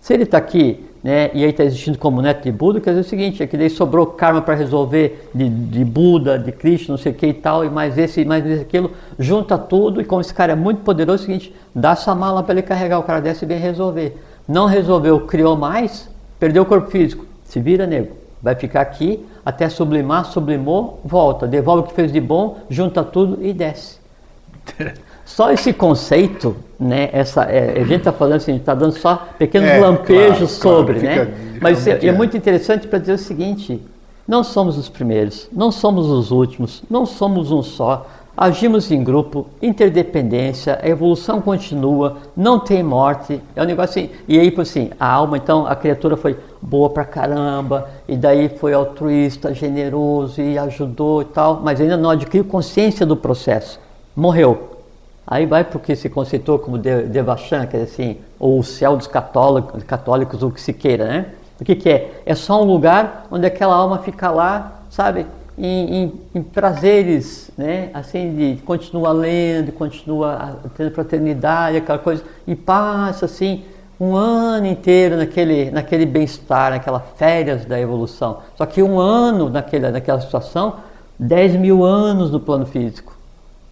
[0.00, 3.00] Se ele está aqui né, e aí está existindo como neto de Buda, quer dizer
[3.00, 6.98] o seguinte, é que daí sobrou karma para resolver de, de, Buda, de Krishna, não
[6.98, 10.20] sei o que e tal, e mais esse, mais esse, aquilo, junta tudo, e como
[10.20, 13.02] esse cara é muito poderoso, é o seguinte, dá essa mala para ele carregar, o
[13.02, 14.16] cara desce e vem resolver.
[14.46, 19.68] Não resolveu, criou mais, perdeu o corpo físico, se vira nego, vai ficar aqui até
[19.68, 23.98] sublimar, sublimou, volta, devolve o que fez de bom, junta tudo e desce.
[25.30, 27.08] Só esse conceito, né?
[27.12, 31.00] Essa, é, a gente está falando assim, está dando só pequenos é, lampejos claro, sobre,
[31.00, 31.26] claro, né?
[31.26, 33.80] Fica, Mas é, é muito interessante para dizer o seguinte:
[34.26, 38.08] não somos os primeiros, não somos os últimos, não somos um só.
[38.36, 43.40] Agimos em grupo, interdependência, a evolução continua, não tem morte.
[43.54, 44.10] É um negócio assim.
[44.26, 48.72] E aí, assim, a alma, então, a criatura foi boa pra caramba, e daí foi
[48.72, 53.78] altruísta, generoso e ajudou e tal, mas ainda não adquiriu consciência do processo.
[54.16, 54.79] Morreu
[55.26, 58.96] Aí vai para o que se conceitou como Devachan, que é assim, ou o céu
[58.96, 61.26] dos católicos, católicos, ou o que se queira, né?
[61.60, 62.22] O que, que é?
[62.24, 67.90] É só um lugar onde aquela alma fica lá, sabe, em, em, em prazeres, né?
[67.92, 73.62] Assim, de continua lendo, continua tendo fraternidade, aquela coisa, e passa assim
[74.00, 78.38] um ano inteiro naquele, naquele bem-estar, naquelas férias da evolução.
[78.56, 80.76] Só que um ano naquele, naquela situação,
[81.18, 83.19] 10 mil anos no plano físico.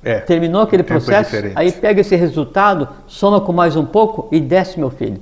[0.09, 4.27] É, Terminou aquele é processo, é aí pega esse resultado, soma com mais um pouco
[4.33, 5.21] e desce meu filho.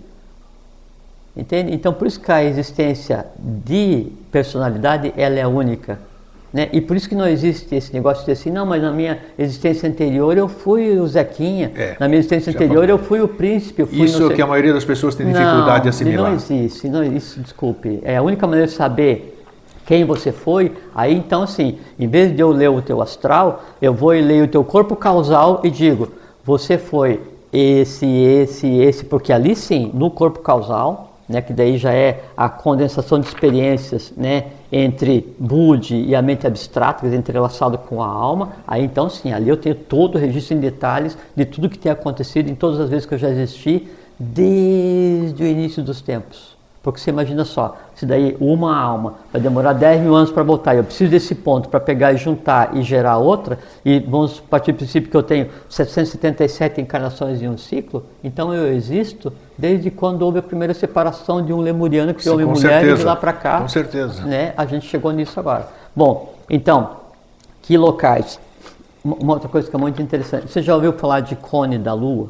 [1.37, 1.75] Entende?
[1.75, 5.99] Então por isso que a existência de personalidade ela é única.
[6.53, 6.69] Né?
[6.73, 9.89] E por isso que não existe esse negócio de assim, não, mas na minha existência
[9.89, 13.83] anterior eu fui o Zequinha, é, na minha existência anterior eu fui o príncipe.
[13.83, 16.31] Eu fui isso que a maioria das pessoas tem dificuldade não, de assimilar.
[16.31, 18.01] Não existe, não, isso, desculpe.
[18.05, 19.36] É a única maneira de saber
[19.87, 23.95] quem você foi, aí então assim, em vez de eu ler o teu astral, eu
[23.95, 26.09] vou e leio o teu corpo causal e digo,
[26.45, 27.21] você foi
[27.53, 32.49] esse, esse, esse, porque ali sim, no corpo causal, né, que daí já é a
[32.49, 38.07] condensação de experiências né, entre Budi e a mente abstrata, quer dizer, entrelaçado com a
[38.07, 41.79] alma, aí então sim, ali eu tenho todo o registro em detalhes de tudo que
[41.79, 46.56] tem acontecido em todas as vezes que eu já existi, desde o início dos tempos.
[46.87, 50.73] Porque você imagina só, se daí uma alma vai demorar 10 mil anos para voltar,
[50.73, 54.71] e eu preciso desse ponto para pegar e juntar e gerar outra, e vamos partir
[54.71, 60.23] do princípio que eu tenho 777 encarnações em um ciclo, então eu existo desde quando
[60.23, 62.95] houve a primeira separação de um lemuriano que criou uma mulher certeza.
[62.95, 63.61] e de lá para cá.
[63.63, 64.23] Com certeza.
[64.23, 65.67] Né, a gente chegou nisso agora.
[65.95, 66.99] Bom, então,
[67.63, 68.39] que locais?
[69.05, 70.47] Uma outra coisa que é muito interessante.
[70.53, 72.29] Você já ouviu falar de cone da Lua?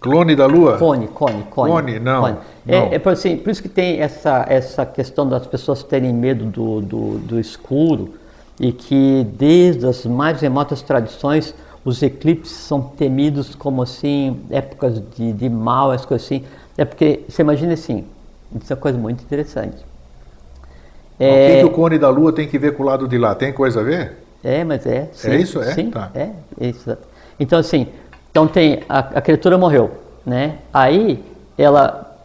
[0.00, 0.78] Clone da Lua?
[0.78, 1.70] Cone, cone, cone.
[1.72, 2.20] Cone, não.
[2.20, 2.36] Cone.
[2.66, 2.86] É, não.
[2.88, 6.44] É, é por, assim, por isso que tem essa, essa questão das pessoas terem medo
[6.44, 8.14] do, do, do escuro
[8.60, 15.32] e que desde as mais remotas tradições os eclipses são temidos como assim épocas de,
[15.32, 16.44] de mal, as coisas assim.
[16.76, 18.04] É porque você imagina assim,
[18.60, 19.84] isso é uma coisa muito interessante.
[21.18, 23.16] É, o que, que, o cone da Lua tem que ver com o lado de
[23.16, 23.34] lá?
[23.34, 24.18] Tem coisa a ver?
[24.44, 24.96] É, mas é.
[24.96, 25.72] é sim, é isso, é?
[25.72, 26.10] Sim, tá.
[26.14, 26.30] é
[26.60, 26.96] isso.
[27.38, 27.86] Então assim,
[28.36, 29.92] então tem a, a criatura morreu,
[30.26, 30.58] né?
[30.70, 31.24] Aí
[31.56, 32.18] ela,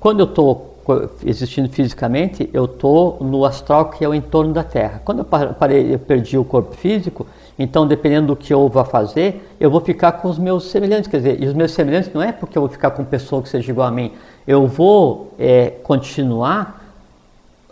[0.00, 0.76] quando eu estou
[1.24, 5.00] existindo fisicamente, eu estou no astral que é o entorno da Terra.
[5.04, 9.48] Quando eu parei, eu perdi o corpo físico, então dependendo do que eu vá fazer,
[9.60, 11.08] eu vou ficar com os meus semelhantes.
[11.08, 13.48] Quer dizer, e os meus semelhantes não é porque eu vou ficar com pessoa que
[13.48, 14.10] seja igual a mim.
[14.48, 16.87] Eu vou é, continuar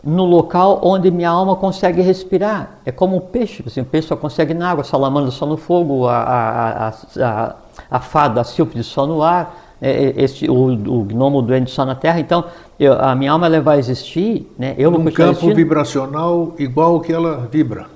[0.06, 2.78] no local onde minha alma consegue respirar.
[2.86, 5.56] É como um peixe, assim, o peixe só consegue na água, a salamandra só no
[5.56, 7.54] fogo, a, a, a,
[7.90, 11.84] a, fada, a sílfide só no ar, é, é, este, o, o gnomo doente só
[11.84, 12.20] na terra.
[12.20, 12.44] Então,
[12.78, 14.76] eu, a minha alma ela vai existir, né?
[14.78, 15.54] Eu Num campo existindo.
[15.56, 17.86] vibracional igual ao que ela vibra.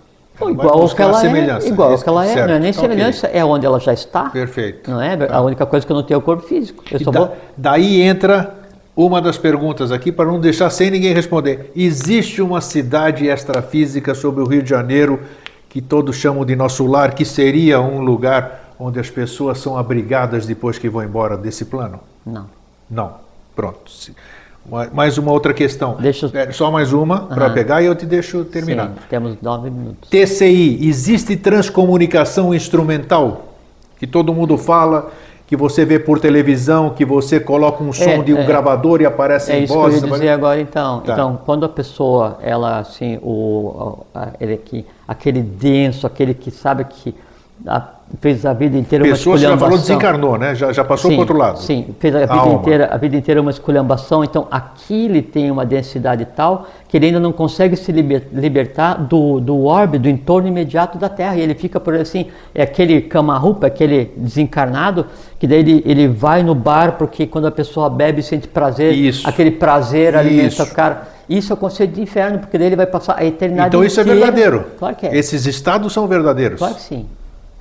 [0.41, 3.41] Ela igual ao que ela é, igual que ela é, não é nem semelhança, okay.
[3.41, 4.31] é onde ela já está.
[4.31, 4.91] Perfeito.
[4.91, 5.17] Não é?
[5.17, 5.37] Tá.
[5.37, 6.83] A única coisa que eu não tenho é o corpo físico.
[6.91, 7.37] Eu só da, vou...
[7.57, 8.60] Daí entra
[8.97, 11.73] uma das perguntas aqui para não deixar sem ninguém responder.
[11.75, 15.21] Existe uma cidade extrafísica sobre o Rio de Janeiro
[15.69, 20.47] que todos chamam de nosso lar, que seria um lugar onde as pessoas são abrigadas
[20.47, 22.01] depois que vão embora desse plano?
[22.27, 22.47] Não.
[22.91, 23.15] Não.
[23.55, 23.91] Pronto.
[24.93, 25.97] Mais uma outra questão.
[26.01, 26.31] Deixa...
[26.35, 27.55] É, só mais uma para uhum.
[27.55, 28.89] pegar e eu te deixo terminar.
[28.89, 30.09] Sim, temos nove minutos.
[30.11, 33.55] TCI, existe transcomunicação instrumental?
[33.99, 35.11] Que todo mundo fala
[35.51, 39.01] que você vê por televisão, que você coloca um som é, de um é, gravador
[39.01, 39.95] e aparece é em voz.
[39.95, 41.01] É isso que eu ia dizer agora então.
[41.01, 41.13] Tá.
[41.13, 44.07] Então, quando a pessoa, ela assim, o,
[44.39, 47.13] ele aqui, aquele denso, aquele que sabe que
[47.67, 47.83] a,
[48.19, 49.39] fez a vida inteira Pessoa, uma esculhambação.
[49.39, 50.55] Pessoa, já falou, desencarnou, né?
[50.55, 51.59] Já, já passou para o outro lado.
[51.61, 55.51] Sim, fez a, a vida, inteira, a vida inteira uma esculhambação, então aqui ele tem
[55.51, 60.49] uma densidade tal que ele ainda não consegue se libertar do, do orbe, do entorno
[60.49, 65.07] imediato da Terra, e ele fica por assim, é aquele camarupa, aquele desencarnado,
[65.39, 69.29] que daí ele, ele vai no bar porque quando a pessoa bebe sente prazer, isso.
[69.29, 71.09] aquele prazer alimenta o cara.
[71.29, 74.01] Isso é o conceito de inferno, porque daí ele vai passar a eternidade Então isso
[74.01, 74.19] inteira.
[74.19, 74.67] é verdadeiro?
[74.77, 75.17] Claro que é.
[75.17, 76.59] Esses estados são verdadeiros?
[76.59, 77.07] Claro que sim.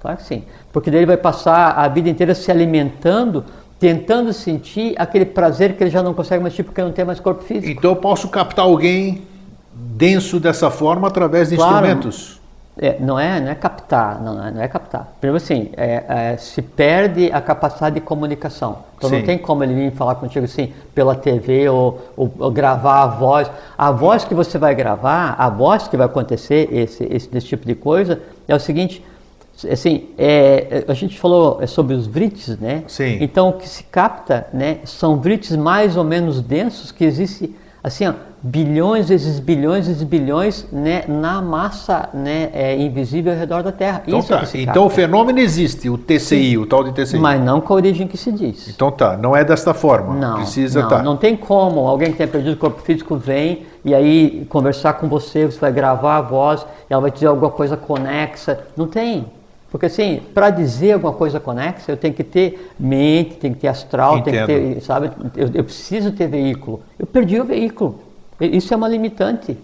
[0.01, 0.43] Claro que sim.
[0.71, 3.43] Porque daí ele vai passar a vida inteira se alimentando,
[3.79, 7.19] tentando sentir aquele prazer que ele já não consegue mais sentir porque não tem mais
[7.19, 7.69] corpo físico.
[7.69, 9.21] Então eu posso captar alguém
[9.73, 12.39] denso dessa forma através de claro, instrumentos?
[12.81, 15.11] É, não, é, não é captar, não, é, não é captar.
[15.19, 18.77] Primeiro assim, é, é, se perde a capacidade de comunicação.
[18.97, 19.17] Então Sim.
[19.17, 23.07] não tem como ele vir falar contigo assim pela TV ou, ou, ou, gravar a
[23.07, 23.51] voz.
[23.77, 27.67] A voz que você vai gravar, a voz que vai acontecer esse, esse, esse tipo
[27.67, 29.03] de coisa, é o seguinte,
[29.65, 32.83] assim, é, a gente falou sobre os vrites, né?
[32.87, 33.17] Sim.
[33.21, 38.07] Então, o que se capta, né, são vrites mais ou menos densos que existe, assim,
[38.07, 43.71] ó, bilhões vezes bilhões vezes bilhões, né, na massa, né, é, invisível ao redor da
[43.71, 44.03] Terra.
[44.07, 44.47] Então, Isso é tá.
[44.53, 46.57] É então o fenômeno existe, o TCI, Sim.
[46.57, 47.19] o tal de TCI.
[47.19, 48.69] Mas não com a origem que se diz.
[48.69, 50.15] Então tá, não é desta forma.
[50.15, 51.03] Não, Precisa não, tá.
[51.03, 55.07] não tem como alguém que tenha perdido o corpo físico vem e aí conversar com
[55.07, 58.59] você, você vai gravar a voz, ela vai dizer alguma coisa conexa.
[58.75, 59.25] Não tem.
[59.71, 63.67] Porque assim, para dizer alguma coisa conexa, eu tenho que ter mente, tenho que ter
[63.67, 64.47] astral, Entendo.
[64.47, 65.11] tenho que ter, sabe?
[65.35, 66.81] Eu, eu, preciso ter veículo.
[66.97, 67.99] Eu perdi o veículo.
[68.41, 69.55] Isso é uma limitante.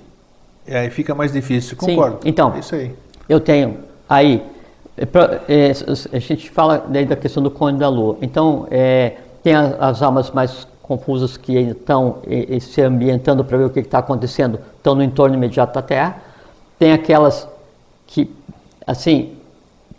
[0.67, 2.17] É, aí fica mais difícil, concordo.
[2.21, 2.29] Sim.
[2.29, 2.95] Então, é isso aí.
[3.27, 3.77] eu tenho
[4.07, 4.43] aí,
[4.97, 5.03] é,
[5.47, 5.71] é,
[6.15, 8.17] a gente fala da questão do cone da lua.
[8.21, 12.19] Então, é, tem as, as, almas mais confusas que estão
[12.61, 16.17] se ambientando para ver o que está acontecendo, estão no entorno imediato da Terra.
[16.77, 17.47] Tem aquelas
[18.05, 18.31] que,
[18.85, 19.34] assim,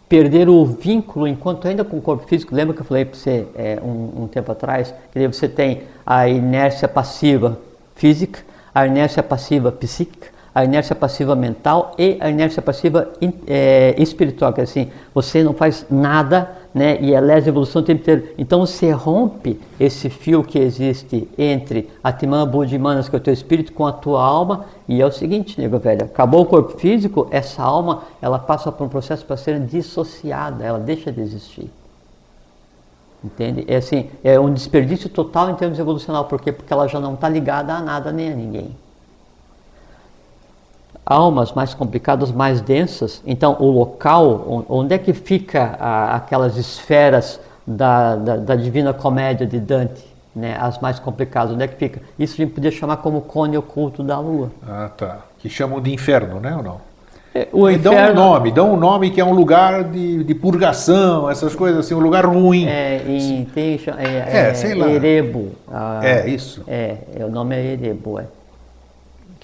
[0.09, 2.55] perder o vínculo enquanto ainda com o corpo físico.
[2.55, 6.29] Lembra que eu falei para você é, um, um, tempo atrás que você tem a
[6.29, 7.59] inércia passiva
[7.95, 8.41] física,
[8.75, 13.13] a inércia passiva psíquica, a inércia passiva mental e a inércia passiva
[13.47, 17.01] é, espiritual, que é assim, você não faz nada né?
[17.01, 18.29] E é lesa evolução o tempo inteiro.
[18.37, 23.23] Então você rompe esse fio que existe entre Atman, Buddha e Manas, que é o
[23.23, 24.67] teu espírito, com a tua alma.
[24.87, 28.85] E é o seguinte, nego velho, acabou o corpo físico, essa alma, ela passa por
[28.85, 31.71] um processo para ser dissociada, ela deixa de existir.
[33.25, 33.65] Entende?
[33.67, 36.27] É assim, é um desperdício total em termos evolucional.
[36.27, 36.53] Por quê?
[36.53, 38.86] Porque ela já não está ligada a nada nem a ninguém
[41.07, 43.23] almas mais complicadas, mais densas.
[43.25, 49.47] Então, o local, onde é que fica a, aquelas esferas da, da, da, Divina Comédia
[49.47, 50.05] de Dante,
[50.35, 50.57] né?
[50.61, 52.01] as mais complicadas, onde é que fica?
[52.19, 54.51] Isso a gente podia chamar como cone oculto da Lua.
[54.69, 55.19] Ah, tá.
[55.39, 56.81] Que chamam de inferno, né ou não?
[57.33, 57.93] É, o e inferno...
[57.93, 61.85] dão um nome, dão um nome que é um lugar de, de purgação, essas coisas
[61.85, 62.67] assim, um lugar ruim.
[62.67, 64.89] É, em, tem, é, é, sei lá.
[64.89, 65.53] Erebo.
[65.71, 66.65] Ah, é, isso.
[66.67, 68.25] É, o nome é Erebo, é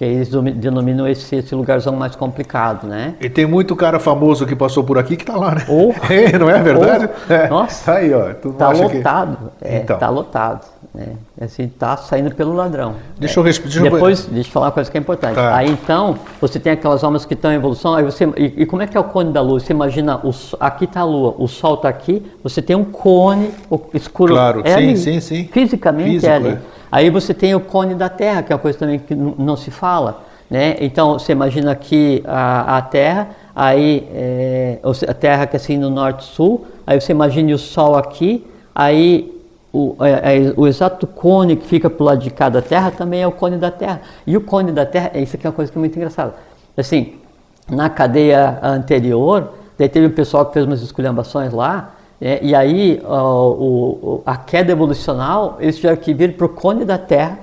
[0.03, 3.15] que eles denominam esse, esse lugarzão mais complicado, né?
[3.21, 5.65] E tem muito cara famoso que passou por aqui que está lá, né?
[5.69, 7.09] Oh, é, não é verdade?
[7.09, 7.49] Oh, é.
[7.49, 9.69] Nossa, aí, ó, está lotado, que...
[9.69, 9.99] é, então.
[9.99, 11.15] tá lotado, né?
[11.41, 12.97] Assim, tá saindo pelo ladrão.
[13.19, 13.41] Deixa é.
[13.41, 13.91] eu responder.
[13.91, 15.35] Depois, deixa eu falar uma coisa que é importante.
[15.35, 15.57] Tá.
[15.57, 18.83] Aí então, você tem aquelas almas que estão em evolução, aí você, e, e, como
[18.83, 19.63] é que é o cone da luz?
[19.63, 20.31] Você imagina, o,
[20.61, 23.51] aqui está a lua, o sol está aqui, você tem um cone
[23.95, 24.35] escuro.
[24.35, 25.49] Claro, é sim, ali, sim, sim.
[25.51, 26.49] Fisicamente é Físico, é ali.
[26.49, 26.59] É.
[26.91, 29.71] Aí você tem o cone da Terra, que é uma coisa também que não se
[29.71, 30.25] fala.
[30.51, 30.77] Né?
[30.81, 34.79] Então você imagina aqui a, a Terra, aí é,
[35.09, 39.32] a Terra que é assim no norte-sul, aí você imagina o Sol aqui, aí
[39.73, 43.23] o, é, é, o exato cone que fica para o lado de cada Terra também
[43.23, 44.03] é o cone da Terra.
[44.27, 46.35] E o cone da Terra, isso aqui é uma coisa que é muito engraçada.
[46.77, 47.15] Assim,
[47.71, 53.03] na cadeia anterior, daí teve um pessoal que fez umas esculhambações lá, é, e aí
[53.05, 57.39] o, a queda evolucional, eles tiveram que vir para o cone da Terra,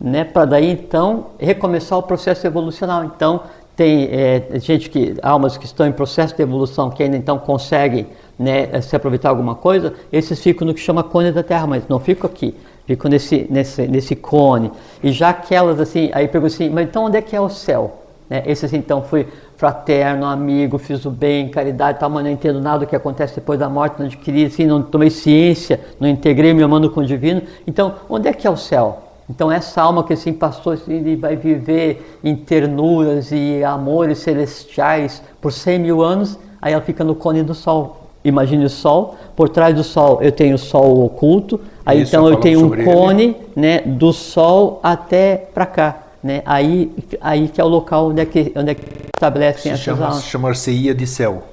[0.00, 3.04] né, para daí então recomeçar o processo evolucional.
[3.04, 3.42] Então
[3.76, 8.06] tem é, gente que, almas que estão em processo de evolução, que ainda então conseguem
[8.40, 12.00] né, se aproveitar alguma coisa, esses ficam no que chama cone da Terra, mas não
[12.00, 14.72] ficam aqui, ficam nesse, nesse, nesse cone.
[15.02, 17.98] E já aquelas assim, aí perguntam assim, mas então onde é que é o céu?
[18.30, 18.42] Né?
[18.46, 19.28] Esses então foi
[19.58, 23.58] fraterno, amigo, fiz o bem, caridade, tal, mas não entendo nada do que acontece depois
[23.58, 27.42] da morte, não adquiri, assim, não tomei ciência, não integrei meu mano com o divino.
[27.66, 29.02] Então, onde é que é o céu?
[29.28, 35.52] Então, essa alma que assim passou assim, vai viver em ternuras e amores celestiais por
[35.52, 37.99] 100 mil anos, aí ela fica no cone do sol.
[38.22, 42.28] Imagine o sol, por trás do sol eu tenho o sol oculto, aí Isso, então
[42.28, 45.98] eu tenho um cone né, do sol até para cá.
[46.22, 46.42] Né?
[46.44, 48.84] Aí, aí que é o local onde é que, onde é que
[49.16, 50.24] estabelecem essas chama, almas.
[50.24, 51.44] Chamar-se-ia de céu.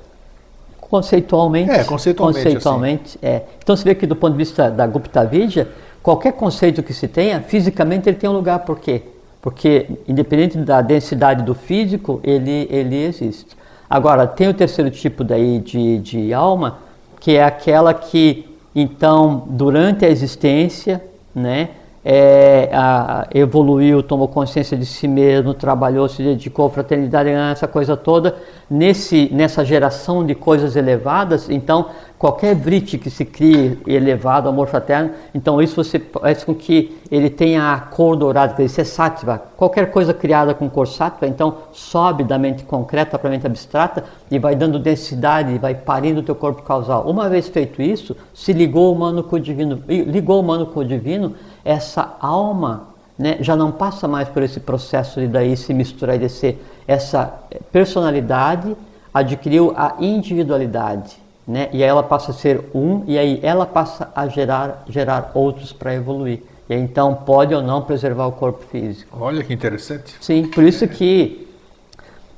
[0.82, 1.72] Conceitualmente.
[1.72, 2.44] É, conceitualmente.
[2.44, 3.26] conceitualmente assim.
[3.26, 3.44] é.
[3.64, 5.70] Então você vê que do ponto de vista da Gupta Vidya,
[6.04, 8.60] qualquer conceito que se tenha, fisicamente ele tem um lugar.
[8.60, 9.04] Por quê?
[9.42, 13.57] Porque, independente da densidade do físico, ele, ele existe.
[13.90, 16.80] Agora, tem o terceiro tipo daí de, de alma,
[17.20, 21.70] que é aquela que, então, durante a existência, né,
[22.10, 27.98] é, a, evoluiu, tomou consciência de si mesmo, trabalhou, se dedicou à fraternidade, essa coisa
[27.98, 28.36] toda,
[28.70, 31.88] nesse, nessa geração de coisas elevadas, então
[32.18, 37.30] qualquer brite que se crie elevado, amor fraterno, então isso você faz com que ele
[37.30, 39.42] tenha a cor dourada, que isso é sátiva.
[39.56, 44.04] Qualquer coisa criada com cor sátiva, então sobe da mente concreta para a mente abstrata
[44.32, 47.08] e vai dando densidade, vai parindo o teu corpo causal.
[47.08, 50.80] Uma vez feito isso, se ligou o humano com o divino, ligou o humano com
[50.80, 52.88] o divino, essa alma
[53.18, 56.64] né, já não passa mais por esse processo de daí se misturar e descer.
[56.88, 57.34] Essa
[57.72, 58.76] personalidade
[59.14, 61.18] adquiriu a individualidade,
[61.48, 65.32] né, e aí ela passa a ser um, e aí ela passa a gerar, gerar
[65.34, 66.42] outros para evoluir.
[66.70, 69.18] E aí, então pode ou não preservar o corpo físico.
[69.22, 70.16] Olha que interessante.
[70.20, 71.48] Sim, por isso que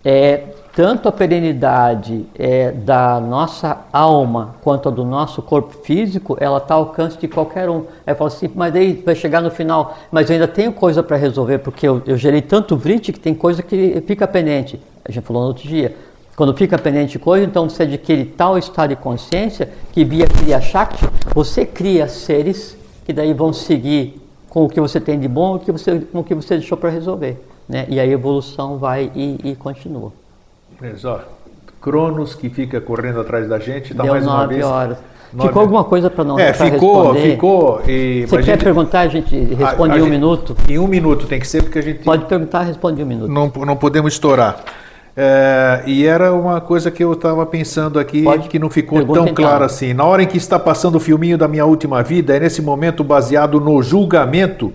[0.06, 0.44] é,
[0.76, 6.76] tanto a perenidade é, da nossa alma quanto a do nosso corpo físico, ela está
[6.76, 7.86] ao alcance de qualquer um.
[8.06, 11.18] Aí fala assim, mas aí vai chegar no final, mas eu ainda tenho coisa para
[11.18, 14.80] resolver, porque eu, eu gerei tanto vrit que tem coisa que fica pendente.
[15.04, 15.96] A gente falou no outro dia.
[16.40, 20.62] Quando fica pendente de coisa, então você adquire tal estado de consciência que via Kriya
[20.62, 25.58] Shakti, você cria seres que daí vão seguir com o que você tem de bom
[25.58, 27.46] e com o que você deixou para resolver.
[27.68, 27.86] Né?
[27.90, 30.14] E a evolução vai e, e continua.
[31.04, 31.20] Ó,
[31.82, 34.64] Cronos que fica correndo atrás da gente, dá Deu mais uma vez.
[34.64, 34.98] horas.
[35.34, 35.50] Nove...
[35.50, 37.32] Ficou alguma coisa para não É, ficou, responder?
[37.32, 37.82] ficou.
[37.86, 38.64] E, Você quer gente...
[38.64, 40.14] perguntar, a gente responde a, a em um gente...
[40.14, 40.56] minuto?
[40.70, 42.00] Em um minuto, tem que ser porque a gente.
[42.06, 43.30] Pode perguntar, responde em um minuto.
[43.30, 44.64] Não, não podemos estourar.
[45.22, 49.24] É, e era uma coisa que eu estava pensando aqui Pode que não ficou tão
[49.24, 49.36] então.
[49.36, 49.94] claro assim.
[49.94, 53.04] Na hora em que está passando o filminho da minha última vida, é nesse momento
[53.04, 54.74] baseado no julgamento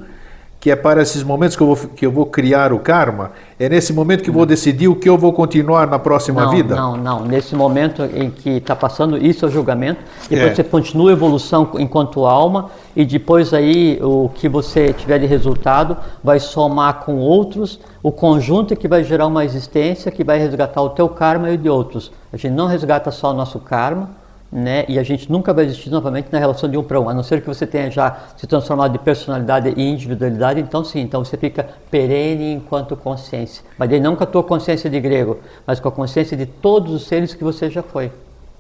[0.65, 3.33] que é para esses momentos que eu vou, que eu vou criar o karma?
[3.61, 6.51] É nesse momento que eu vou decidir o que eu vou continuar na próxima não,
[6.53, 6.75] vida?
[6.75, 7.21] Não, não.
[7.27, 10.55] Nesse momento em que está passando isso é o julgamento, depois É.
[10.55, 15.99] você continua a evolução enquanto alma e depois aí o que você tiver de resultado
[16.23, 20.89] vai somar com outros o conjunto que vai gerar uma existência que vai resgatar o
[20.89, 22.11] teu karma e o de outros.
[22.33, 24.09] A gente não resgata só o nosso karma,
[24.55, 24.85] né?
[24.87, 27.25] E a gente nunca vai existir novamente na relação de um para um, a não
[27.25, 31.37] ser que você tenha já se transformado de personalidade e individualidade, então sim, então você
[31.37, 33.65] fica perene enquanto consciência.
[33.77, 36.95] Mas daí não com a tua consciência de grego, mas com a consciência de todos
[36.95, 38.13] os seres que você já foi,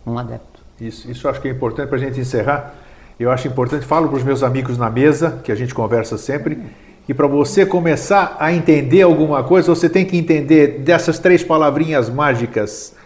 [0.05, 0.61] um adepto.
[0.81, 2.75] Isso, isso acho que é importante para a gente encerrar.
[3.19, 6.59] Eu acho importante, falo para os meus amigos na mesa, que a gente conversa sempre,
[7.07, 12.11] que para você começar a entender alguma coisa, você tem que entender dessas três palavrinhas
[12.11, 12.97] mágicas: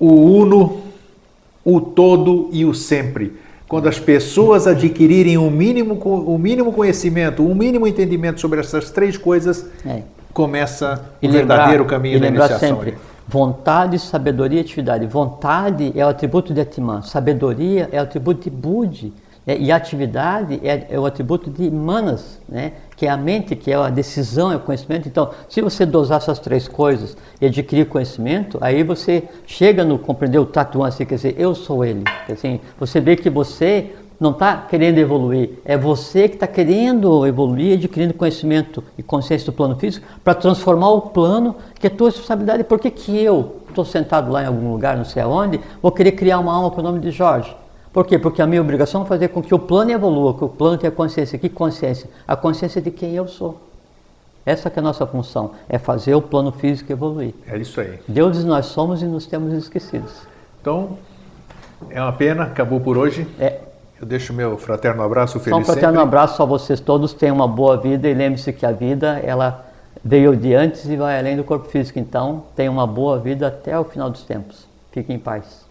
[0.00, 0.81] o uno,
[1.64, 3.36] o todo e o sempre.
[3.68, 5.98] Quando as pessoas adquirirem um mínimo,
[6.28, 10.02] um mínimo conhecimento, um mínimo entendimento sobre essas três coisas, É.
[10.34, 12.76] começa E o lembrar- verdadeiro caminho e da lembrar iniciação.
[12.78, 12.94] sempre,
[13.26, 15.06] vontade, sabedoria e atividade.
[15.06, 19.12] Vontade é o atributo de Atman, sabedoria é o atributo de Budi,
[19.46, 19.56] né?
[19.58, 22.72] e atividade é, é o atributo de Manas, né?
[23.02, 25.08] Que é a mente, que é a decisão, é o conhecimento.
[25.08, 30.38] Então, se você dosar essas três coisas e adquirir conhecimento, aí você chega no compreender
[30.38, 32.04] o Tatuan, assim, quer dizer, eu sou ele.
[32.28, 33.90] Dizer, você vê que você
[34.20, 39.52] não está querendo evoluir, é você que está querendo evoluir, adquirindo conhecimento e consciência do
[39.52, 42.62] plano físico para transformar o plano que é tua responsabilidade.
[42.62, 46.12] Por que, que eu estou sentado lá em algum lugar, não sei aonde, vou querer
[46.12, 47.52] criar uma alma com o nome de Jorge?
[47.92, 48.18] Por quê?
[48.18, 50.90] Porque a minha obrigação é fazer com que o plano evolua, que o plano tenha
[50.90, 51.38] consciência.
[51.38, 52.08] Que consciência?
[52.26, 53.60] A consciência de quem eu sou.
[54.46, 57.34] Essa que é a nossa função, é fazer o plano físico evoluir.
[57.46, 58.00] É isso aí.
[58.08, 60.12] Deuses nós somos e nos temos esquecidos.
[60.60, 60.98] Então,
[61.90, 63.26] é uma pena, acabou por hoje.
[63.38, 63.60] É,
[64.00, 66.02] Eu deixo meu fraterno abraço, Só um feliz fraterno sempre.
[66.02, 69.64] abraço a vocês todos, tenham uma boa vida e lembre-se que a vida ela
[70.04, 72.00] veio de antes e vai além do corpo físico.
[72.00, 74.66] Então, tenham uma boa vida até o final dos tempos.
[74.90, 75.64] Fiquem em paz.